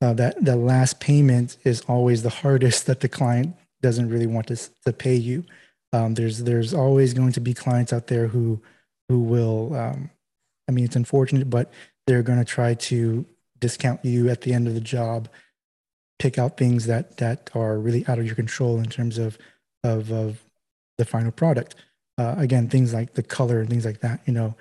[0.00, 4.46] uh, that the last payment is always the hardest that the client doesn't really want
[4.48, 4.56] to,
[4.86, 5.44] to pay you.
[5.92, 8.60] Um, there's there's always going to be clients out there who
[9.08, 9.74] who will.
[9.74, 10.10] Um,
[10.68, 11.70] I mean, it's unfortunate, but
[12.06, 13.26] they're going to try to
[13.60, 15.28] discount you at the end of the job,
[16.18, 19.36] pick out things that that are really out of your control in terms of
[19.84, 20.42] of, of
[20.98, 21.74] the final product.
[22.18, 24.20] Uh, again, things like the color and things like that.
[24.26, 24.54] You know,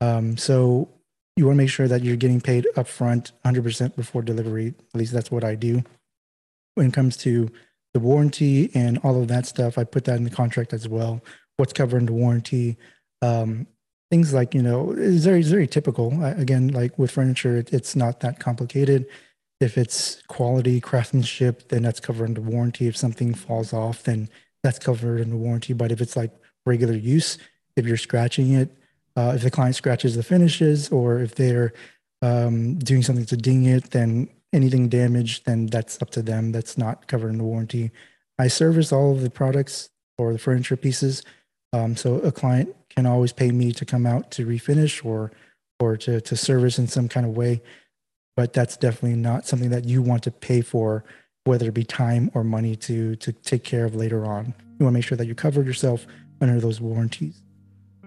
[0.00, 0.88] um, so
[1.36, 4.74] you want to make sure that you're getting paid upfront, 100% before delivery.
[4.94, 5.82] At least that's what I do.
[6.74, 7.50] When it comes to
[7.94, 11.20] the warranty and all of that stuff, I put that in the contract as well.
[11.56, 12.76] What's covered in the warranty,
[13.20, 13.66] um,
[14.10, 16.24] things like you know, it's very very typical.
[16.24, 19.06] Again, like with furniture, it, it's not that complicated.
[19.60, 22.88] If it's quality craftsmanship, then that's covered under warranty.
[22.88, 24.28] If something falls off, then
[24.62, 25.72] that's covered in the warranty.
[25.72, 26.32] But if it's like
[26.66, 27.38] regular use,
[27.76, 28.76] if you're scratching it,
[29.16, 31.72] uh, if the client scratches the finishes, or if they're
[32.22, 36.52] um, doing something to ding it, then anything damaged, then that's up to them.
[36.52, 37.90] That's not covered in the warranty.
[38.38, 41.22] I service all of the products or the furniture pieces.
[41.72, 45.32] Um, so a client can always pay me to come out to refinish or
[45.80, 47.60] or to, to service in some kind of way.
[48.36, 51.04] But that's definitely not something that you want to pay for,
[51.44, 54.54] whether it be time or money to to take care of later on.
[54.78, 56.06] You want to make sure that you cover yourself
[56.40, 57.42] under those warranties.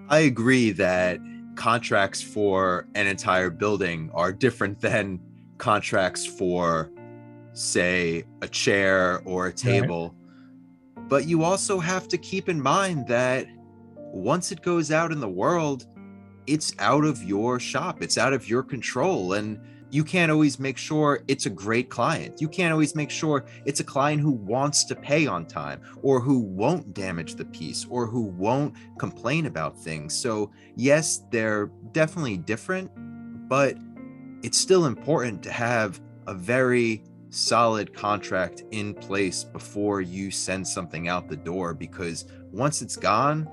[0.09, 1.19] I agree that
[1.55, 5.19] contracts for an entire building are different than
[5.57, 6.91] contracts for,
[7.53, 10.15] say, a chair or a table.
[10.95, 11.09] Right.
[11.09, 13.47] But you also have to keep in mind that
[13.97, 15.85] once it goes out in the world,
[16.47, 19.33] it's out of your shop, it's out of your control.
[19.33, 19.59] And
[19.91, 22.41] you can't always make sure it's a great client.
[22.41, 26.19] You can't always make sure it's a client who wants to pay on time or
[26.19, 30.13] who won't damage the piece or who won't complain about things.
[30.13, 32.91] So, yes, they're definitely different,
[33.47, 33.77] but
[34.45, 41.07] it's still important to have a very solid contract in place before you send something
[41.07, 43.49] out the door because once it's gone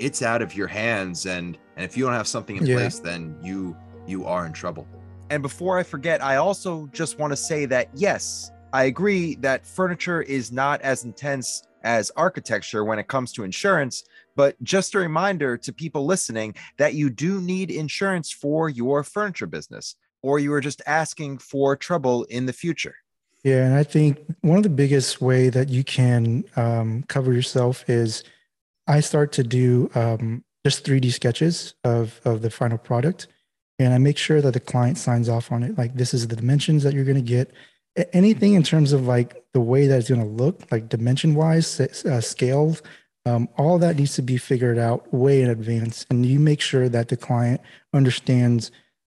[0.00, 2.74] it's out of your hands and and if you don't have something in yeah.
[2.74, 4.84] place then you you are in trouble
[5.30, 9.64] and before i forget i also just want to say that yes i agree that
[9.64, 14.02] furniture is not as intense as architecture when it comes to insurance
[14.34, 19.46] but just a reminder to people listening that you do need insurance for your furniture
[19.46, 22.96] business or you were just asking for trouble in the future.
[23.44, 27.88] Yeah, and I think one of the biggest way that you can um, cover yourself
[27.88, 28.22] is
[28.86, 33.26] I start to do um, just 3D sketches of of the final product,
[33.80, 35.76] and I make sure that the client signs off on it.
[35.76, 37.52] Like this is the dimensions that you're going to get.
[38.12, 41.78] Anything in terms of like the way that it's going to look, like dimension wise,
[41.80, 42.80] uh, scales,
[43.26, 46.88] um, all that needs to be figured out way in advance, and you make sure
[46.88, 47.60] that the client
[47.92, 48.70] understands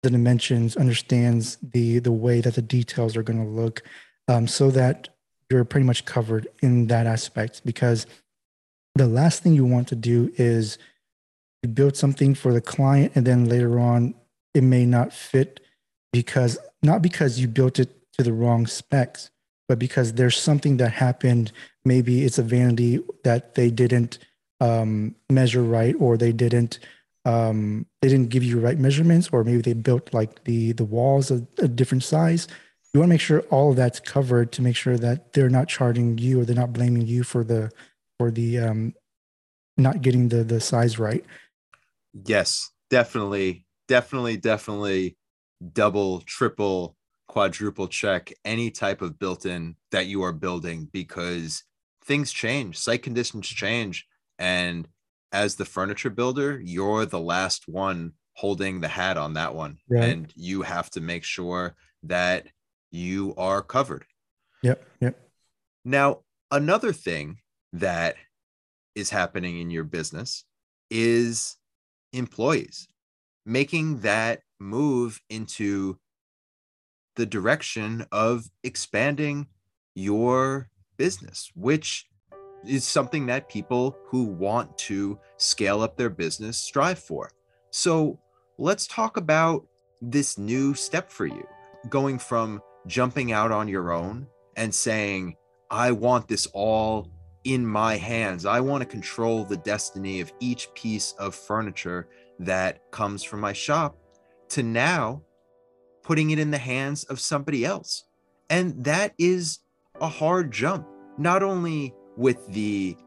[0.06, 3.84] the dimensions, understands the the way that the details are going to look,
[4.28, 5.10] um, so that
[5.50, 7.62] you're pretty much covered in that aspect.
[7.66, 8.08] Because
[8.96, 10.78] the last thing you want to do is
[11.62, 14.16] you build something for the client, and then later on
[14.54, 15.60] it may not fit
[16.14, 19.30] because not because you built it to the wrong specs,
[19.68, 21.52] but because there's something that happened.
[21.84, 24.20] Maybe it's a vanity that they didn't
[24.62, 26.80] um, measure right, or they didn't
[27.26, 31.32] um, they didn't give you right measurements, or maybe they built like the the walls
[31.32, 32.48] a, a different size.
[32.94, 35.68] You want to make sure all of that's covered to make sure that they're not
[35.68, 37.72] charging you or they're not blaming you for the
[38.18, 38.94] for the um,
[39.76, 41.26] not getting the the size right.
[42.26, 45.18] Yes, definitely, definitely, definitely,
[45.74, 46.96] double, triple,
[47.28, 51.64] quadruple check any type of built-in that you are building because
[52.06, 54.08] things change, site conditions change,
[54.40, 54.88] and
[55.36, 59.78] as the furniture builder, you're the last one holding the hat on that one.
[59.90, 60.10] Right.
[60.10, 62.48] And you have to make sure that
[62.90, 64.06] you are covered.
[64.64, 64.86] Yep.
[65.02, 65.20] Yep.
[65.84, 66.22] Now,
[66.52, 67.40] another thing
[67.74, 68.16] that
[68.96, 70.46] is happening in your business
[70.90, 71.58] is
[72.14, 72.88] employees
[73.46, 76.00] making that move into
[77.18, 79.48] the direction of expanding
[79.96, 82.06] your business, which
[82.68, 87.32] is something that people who want to scale up their business strive for.
[87.72, 88.20] So
[88.58, 89.66] let's talk about
[90.02, 91.46] this new step for you.
[91.90, 95.36] going from jumping out on your own and saying,
[95.70, 97.10] I want this all
[97.44, 98.46] in my hands.
[98.46, 102.08] I want to control the destiny of each piece of furniture
[102.40, 103.98] that comes from my shop
[104.50, 105.22] to now
[106.04, 108.06] putting it in the hands of somebody else.
[108.50, 109.60] And that is
[110.00, 110.88] a hard jump,
[111.18, 112.98] not only with the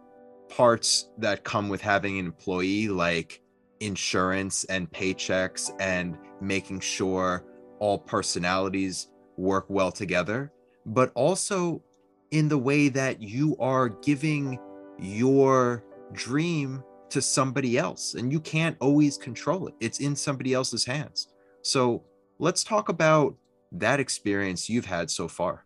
[0.48, 3.40] parts that come with having an employee, like
[3.80, 7.44] insurance and paychecks and making sure
[7.78, 10.52] all personalities work well together,
[10.86, 11.82] but also
[12.30, 14.59] in the way that you are giving
[14.98, 19.74] your dream to somebody else and you can't always control it.
[19.80, 21.28] It's in somebody else's hands.
[21.62, 22.04] So
[22.38, 23.34] let's talk about
[23.72, 25.64] that experience you've had so far.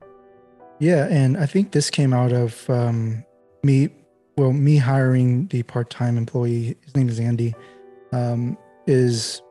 [0.79, 3.25] Yeah, and I think this came out of um,
[3.63, 3.91] me,
[4.37, 6.77] well, me hiring the part-time employee.
[6.85, 7.55] His name is Andy.
[8.13, 9.43] Um, is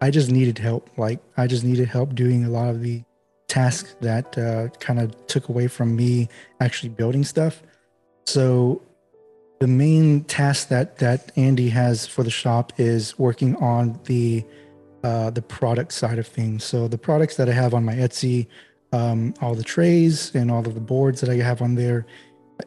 [0.00, 0.90] I just needed help.
[0.96, 3.02] Like I just needed help doing a lot of the
[3.48, 6.28] tasks that uh, kind of took away from me
[6.60, 7.62] actually building stuff.
[8.26, 8.82] So
[9.60, 14.44] the main task that that Andy has for the shop is working on the
[15.02, 16.64] uh, the product side of things.
[16.64, 18.46] So the products that I have on my Etsy,
[18.92, 22.06] um, all the trays and all of the boards that I have on there.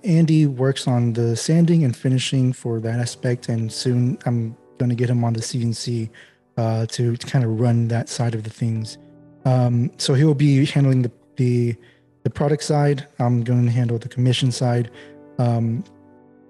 [0.04, 4.96] Andy works on the sanding and finishing for that aspect, and soon I'm going to
[4.96, 6.10] get him on the CNC
[6.58, 8.98] uh, to, to kind of run that side of the things.
[9.46, 11.76] Um, so he will be handling the, the
[12.24, 13.06] the product side.
[13.20, 14.90] I'm going to handle the commission side.
[15.38, 15.84] Um,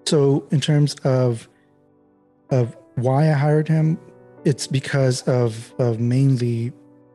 [0.05, 1.49] so in terms of
[2.51, 3.99] of why I hired him,
[4.45, 6.71] it's because of of mainly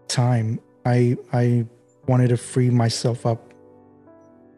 [0.08, 0.60] time.
[0.84, 1.66] I I
[2.06, 3.47] wanted to free myself up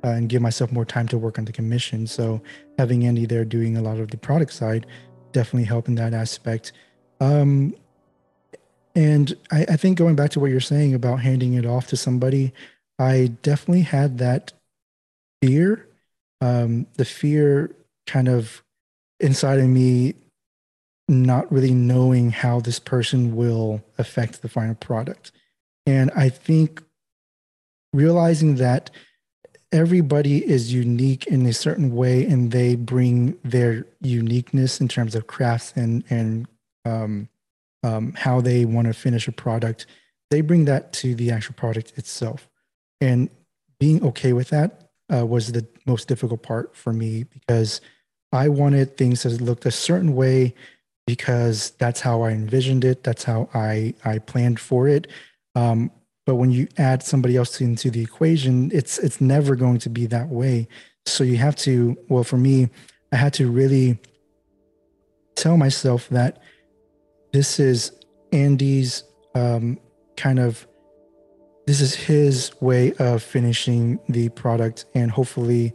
[0.05, 2.07] uh, and give myself more time to work on the commission.
[2.07, 2.41] So
[2.79, 4.87] having Andy there doing a lot of the product side
[5.33, 6.73] definitely helped in that aspect.
[7.21, 7.75] Um,
[8.95, 11.97] and I, I think going back to what you're saying about handing it off to
[11.97, 12.53] somebody,
[12.99, 14.53] I definitely had that
[15.43, 15.87] fear.
[16.41, 17.75] Um, the fear
[18.07, 18.63] kind of
[19.21, 20.15] inside of me
[21.09, 25.33] not really knowing how this person will affect the final product.
[25.85, 26.83] And I think
[27.93, 28.91] realizing that
[29.73, 35.27] everybody is unique in a certain way and they bring their uniqueness in terms of
[35.27, 36.49] crafts and, and
[36.85, 37.29] um,
[37.83, 39.87] um, how they want to finish a product,
[40.31, 42.49] they bring that to the actual product itself.
[43.01, 43.31] And
[43.79, 47.81] being okay with that uh, was the most difficult part for me because
[48.33, 50.55] I wanted things to look a certain way
[51.07, 53.03] because that's how I envisioned it.
[53.03, 55.09] That's how I I planned for it.
[55.57, 55.91] Um,
[56.27, 60.07] but when you add somebody else into the equation, it's it's never going to be
[60.07, 60.69] that way.
[61.07, 61.97] So you have to.
[62.09, 62.69] Well, for me,
[63.13, 63.99] I had to really
[65.35, 66.43] tell myself that
[67.33, 67.93] this is
[68.33, 69.05] Andy's
[69.35, 69.79] um,
[70.17, 70.67] kind of
[71.67, 75.73] this is his way of finishing the product, and hopefully,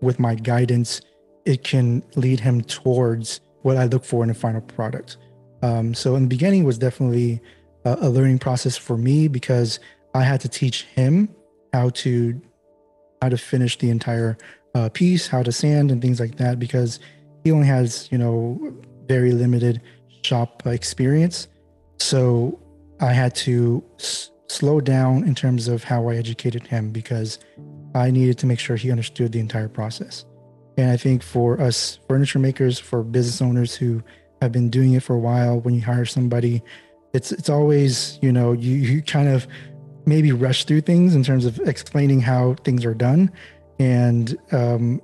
[0.00, 1.00] with my guidance,
[1.44, 5.16] it can lead him towards what I look for in a final product.
[5.62, 7.40] Um, so in the beginning was definitely
[7.84, 9.80] a, a, learning process for me because
[10.14, 11.28] I had to teach him
[11.72, 12.40] how to
[13.22, 14.36] how to finish the entire
[14.74, 17.00] uh, piece, how to sand and things like that because
[17.42, 18.74] he only has you know
[19.06, 19.82] very limited
[20.22, 21.48] shop experience.
[21.98, 22.60] So
[23.00, 27.38] I had to s- slow down in terms of how I educated him because
[27.94, 30.24] I needed to make sure he understood the entire process.
[30.76, 34.02] And I think for us furniture makers, for business owners who
[34.42, 36.62] have been doing it for a while, when you hire somebody,
[37.14, 39.46] it's it's always you know you you kind of
[40.06, 43.32] maybe rush through things in terms of explaining how things are done,
[43.78, 45.00] and um,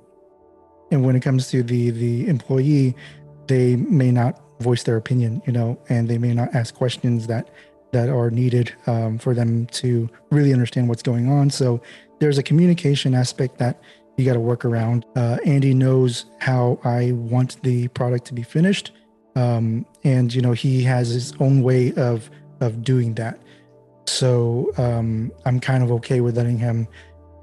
[0.91, 2.95] and when it comes to the the employee,
[3.47, 7.49] they may not voice their opinion, you know, and they may not ask questions that
[7.91, 11.49] that are needed um, for them to really understand what's going on.
[11.49, 11.81] So
[12.19, 13.81] there's a communication aspect that
[14.17, 15.05] you got to work around.
[15.15, 18.91] Uh, Andy knows how I want the product to be finished,
[19.35, 22.29] um, and you know he has his own way of
[22.59, 23.39] of doing that.
[24.07, 26.87] So um, I'm kind of okay with letting him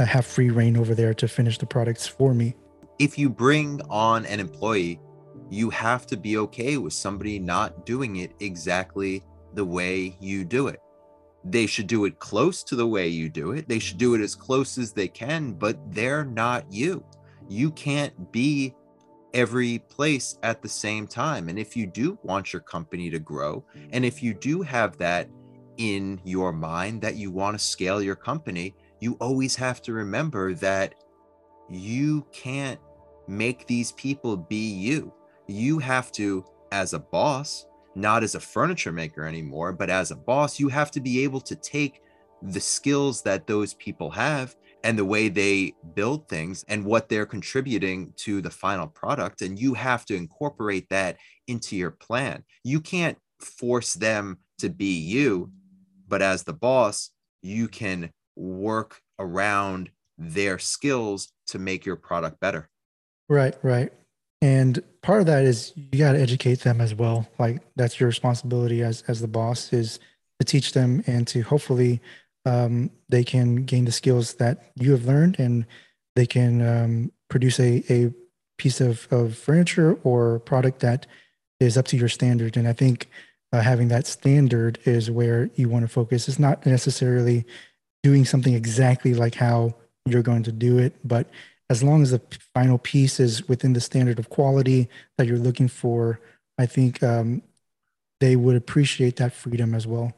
[0.00, 2.54] uh, have free reign over there to finish the products for me.
[2.98, 5.00] If you bring on an employee,
[5.50, 9.22] you have to be okay with somebody not doing it exactly
[9.54, 10.80] the way you do it
[11.44, 13.68] they should do it close to the way you do it.
[13.68, 17.04] They should do it as close as they can, but they're not you.
[17.48, 18.74] You can't be
[19.34, 21.48] every place at the same time.
[21.48, 25.28] And if you do want your company to grow, and if you do have that
[25.76, 30.54] in your mind that you want to scale your company, you always have to remember
[30.54, 30.94] that
[31.70, 32.80] you can't
[33.26, 35.12] make these people be you.
[35.46, 40.16] You have to, as a boss, not as a furniture maker anymore, but as a
[40.16, 42.02] boss, you have to be able to take
[42.42, 44.56] the skills that those people have
[44.88, 49.42] and the way they build things and what they're contributing to the final product.
[49.42, 52.42] And you have to incorporate that into your plan.
[52.64, 55.52] You can't force them to be you,
[56.08, 57.10] but as the boss,
[57.42, 62.70] you can work around their skills to make your product better.
[63.28, 63.92] Right, right.
[64.40, 67.28] And part of that is you got to educate them as well.
[67.38, 69.98] Like that's your responsibility as as the boss is
[70.40, 72.00] to teach them and to hopefully
[72.48, 75.66] um, they can gain the skills that you have learned and
[76.16, 78.12] they can um, produce a, a
[78.56, 81.06] piece of, of furniture or product that
[81.60, 82.56] is up to your standard.
[82.56, 83.10] And I think
[83.52, 86.26] uh, having that standard is where you want to focus.
[86.26, 87.44] It's not necessarily
[88.02, 89.74] doing something exactly like how
[90.06, 91.28] you're going to do it, but
[91.68, 92.22] as long as the
[92.54, 94.88] final piece is within the standard of quality
[95.18, 96.18] that you're looking for,
[96.56, 97.42] I think um,
[98.20, 100.14] they would appreciate that freedom as well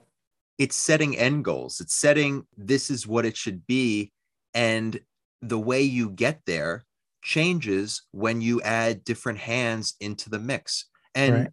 [0.61, 1.80] it's setting end goals.
[1.80, 4.12] It's setting this is what it should be.
[4.52, 5.00] And
[5.40, 6.84] the way you get there
[7.22, 10.84] changes when you add different hands into the mix.
[11.14, 11.50] And right.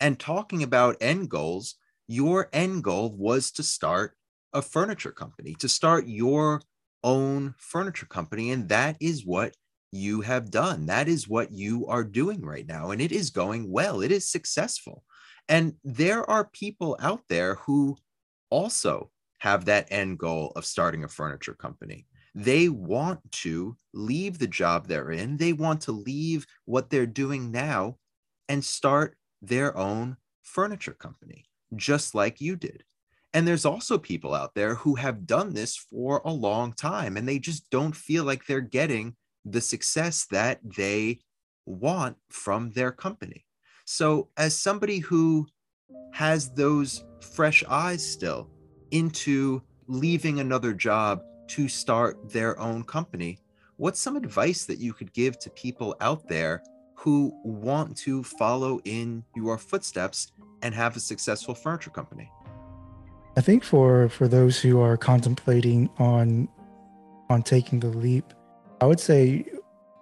[0.00, 1.76] and talking about end goals
[2.08, 4.16] your end goal was to start
[4.52, 6.60] a furniture company to start your
[7.04, 8.50] own furniture company.
[8.50, 9.54] And that is what
[9.92, 10.86] you have done.
[10.86, 12.90] That is what you are doing right now.
[12.90, 14.00] And it is going well.
[14.00, 15.04] It is successful.
[15.48, 17.96] And there are people out there who
[18.50, 22.06] also have that end goal of starting a furniture company.
[22.34, 27.50] They want to leave the job they're in, they want to leave what they're doing
[27.50, 27.96] now
[28.48, 31.46] and start their own furniture company,
[31.76, 32.84] just like you did.
[33.34, 37.28] And there's also people out there who have done this for a long time and
[37.28, 41.20] they just don't feel like they're getting the success that they
[41.66, 43.44] want from their company.
[43.84, 45.46] So, as somebody who
[46.12, 48.48] has those fresh eyes still
[48.90, 53.38] into leaving another job to start their own company,
[53.76, 56.62] what's some advice that you could give to people out there
[56.94, 60.32] who want to follow in your footsteps
[60.62, 62.30] and have a successful furniture company?
[63.36, 66.48] I think for for those who are contemplating on
[67.30, 68.34] on taking the leap,
[68.80, 69.46] I would say,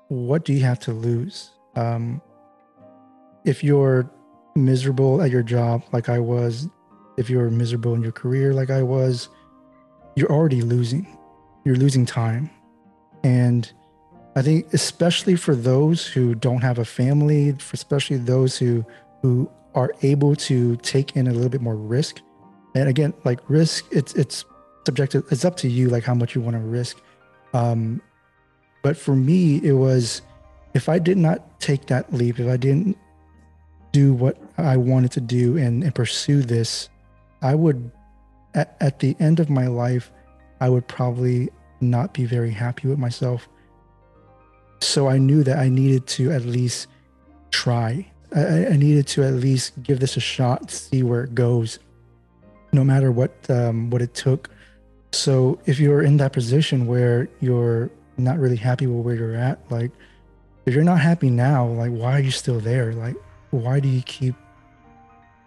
[0.09, 1.51] what do you have to lose?
[1.74, 2.22] Um,
[3.45, 4.11] if you're
[4.57, 6.68] miserable at your job like I was,
[7.16, 9.28] if you're miserable in your career like I was,
[10.16, 11.07] you're already losing.
[11.64, 12.50] You're losing time.
[13.22, 13.70] And
[14.34, 18.84] I think especially for those who don't have a family, especially those who
[19.22, 22.20] who are able to take in a little bit more risk.
[22.74, 24.44] And again, like risk, it's it's
[24.84, 25.24] subjective.
[25.30, 27.00] It's up to you, like how much you want to risk.
[27.54, 28.02] Um,
[28.82, 30.22] but for me, it was
[30.74, 32.96] if I did not take that leap, if I didn't
[33.92, 36.88] do what I wanted to do and, and pursue this,
[37.42, 37.90] I would,
[38.54, 40.11] at, at the end of my life,
[40.61, 41.50] I would probably
[41.80, 43.48] not be very happy with myself.
[44.80, 46.88] So I knew that I needed to at least
[47.50, 48.07] try.
[48.34, 51.78] I, I needed to at least give this a shot, see where it goes,
[52.72, 54.50] no matter what um, what it took.
[55.12, 59.59] So if you're in that position where you're not really happy with where you're at,
[59.70, 59.90] like
[60.66, 62.92] if you're not happy now, like why are you still there?
[62.92, 63.16] Like
[63.50, 64.34] why do you keep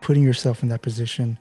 [0.01, 1.37] putting yourself in that position?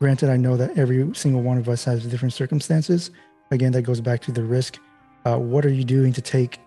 [0.00, 3.10] Granted, I know that every single one of us has different circumstances.
[3.50, 4.78] Again, that goes back to the risk.
[5.26, 6.58] Uh, what are you doing to take?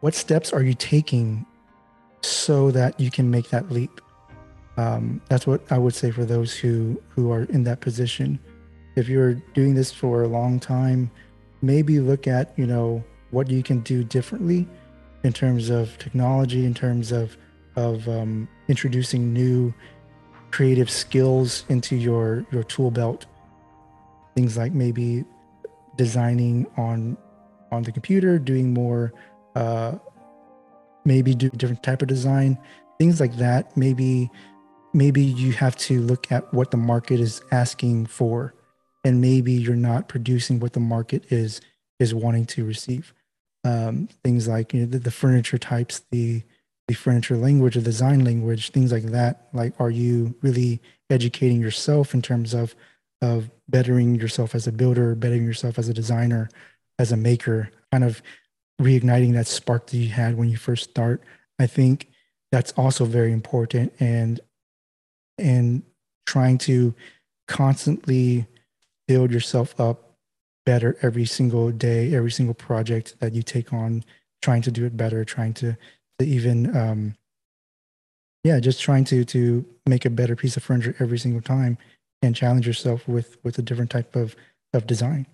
[0.00, 1.46] What steps are you taking
[2.20, 4.00] so that you can make that leap?
[4.76, 8.38] Um, that's what I would say for those who who are in that position.
[8.96, 11.10] If you're doing this for a long time,
[11.62, 14.68] maybe look at you know what you can do differently
[15.22, 17.36] in terms of technology, in terms of
[17.76, 19.72] of um, introducing new
[20.54, 23.26] creative skills into your your tool belt.
[24.36, 25.24] Things like maybe
[25.96, 27.16] designing on
[27.72, 29.12] on the computer doing more
[29.56, 29.92] uh
[31.04, 32.58] maybe do different type of design
[32.98, 33.76] things like that.
[33.76, 34.30] Maybe
[34.92, 38.54] maybe you have to look at what the market is asking for
[39.04, 41.60] and maybe you're not producing what the market is
[41.98, 43.12] is wanting to receive.
[43.64, 46.42] Um, things like you know the, the furniture types the
[46.88, 49.48] the furniture language, the design language, things like that?
[49.52, 50.80] Like, are you really
[51.10, 52.74] educating yourself in terms of
[53.22, 56.50] of bettering yourself as a builder, bettering yourself as a designer,
[56.98, 58.20] as a maker, kind of
[58.80, 61.22] reigniting that spark that you had when you first start?
[61.58, 62.08] I think
[62.52, 64.40] that's also very important, and
[65.38, 65.82] and
[66.26, 66.94] trying to
[67.48, 68.46] constantly
[69.06, 70.16] build yourself up
[70.64, 74.02] better every single day, every single project that you take on,
[74.40, 75.76] trying to do it better, trying to to
[76.20, 77.14] even um,
[78.44, 81.76] yeah just trying to to make a better piece of furniture every single time
[82.22, 84.36] and challenge yourself with with a different type of
[84.72, 85.26] of design.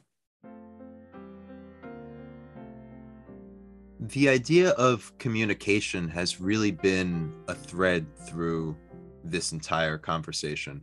[4.00, 8.76] The idea of communication has really been a thread through
[9.22, 10.82] this entire conversation.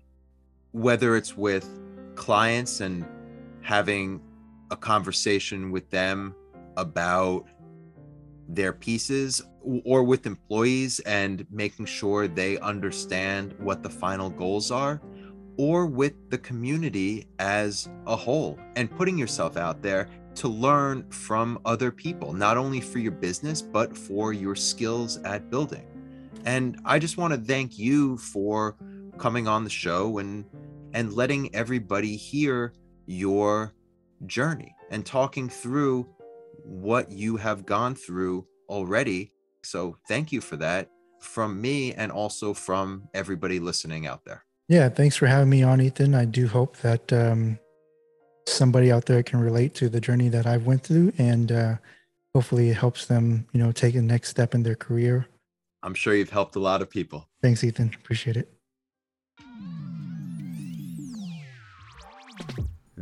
[0.72, 1.68] Whether it's with
[2.16, 3.06] clients and
[3.62, 4.22] having
[4.70, 6.36] a conversation with them
[6.78, 7.48] about
[8.48, 9.42] their pieces
[9.86, 15.02] or with employees and making sure they understand what the final goals are
[15.58, 21.60] or with the community as a whole and putting yourself out there to learn from
[21.66, 25.86] other people not only for your business but for your skills at building
[26.46, 28.76] and i just want to thank you for
[29.18, 30.46] coming on the show and
[30.94, 32.74] and letting everybody hear
[33.08, 33.74] your
[34.26, 36.08] journey and talking through
[36.64, 39.32] what you have gone through already.
[39.68, 40.90] So thank you for that
[41.20, 44.46] from me and also from everybody listening out there.
[44.70, 46.16] Yeah, thanks for having me on, Ethan.
[46.16, 47.60] I do hope that um,
[48.48, 51.76] somebody out there can relate to the journey that I've went through, and uh,
[52.34, 55.28] hopefully it helps them, you know, take the next step in their career.
[55.84, 57.28] I'm sure you've helped a lot of people.
[57.42, 57.92] Thanks, Ethan.
[57.94, 58.57] Appreciate it.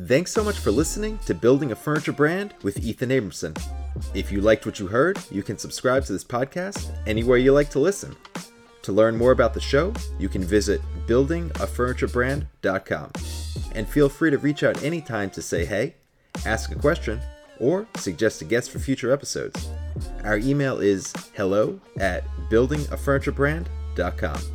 [0.03, 3.57] Thanks so much for listening to Building a Furniture Brand with Ethan Abramson.
[4.13, 7.69] If you liked what you heard, you can subscribe to this podcast anywhere you like
[7.69, 8.13] to listen.
[8.81, 13.11] To learn more about the show, you can visit buildingafurniturebrand.com.
[13.71, 15.95] And feel free to reach out anytime to say hey,
[16.45, 17.21] ask a question,
[17.61, 19.69] or suggest a guest for future episodes.
[20.25, 24.54] Our email is hello at buildingafurniturebrand.com.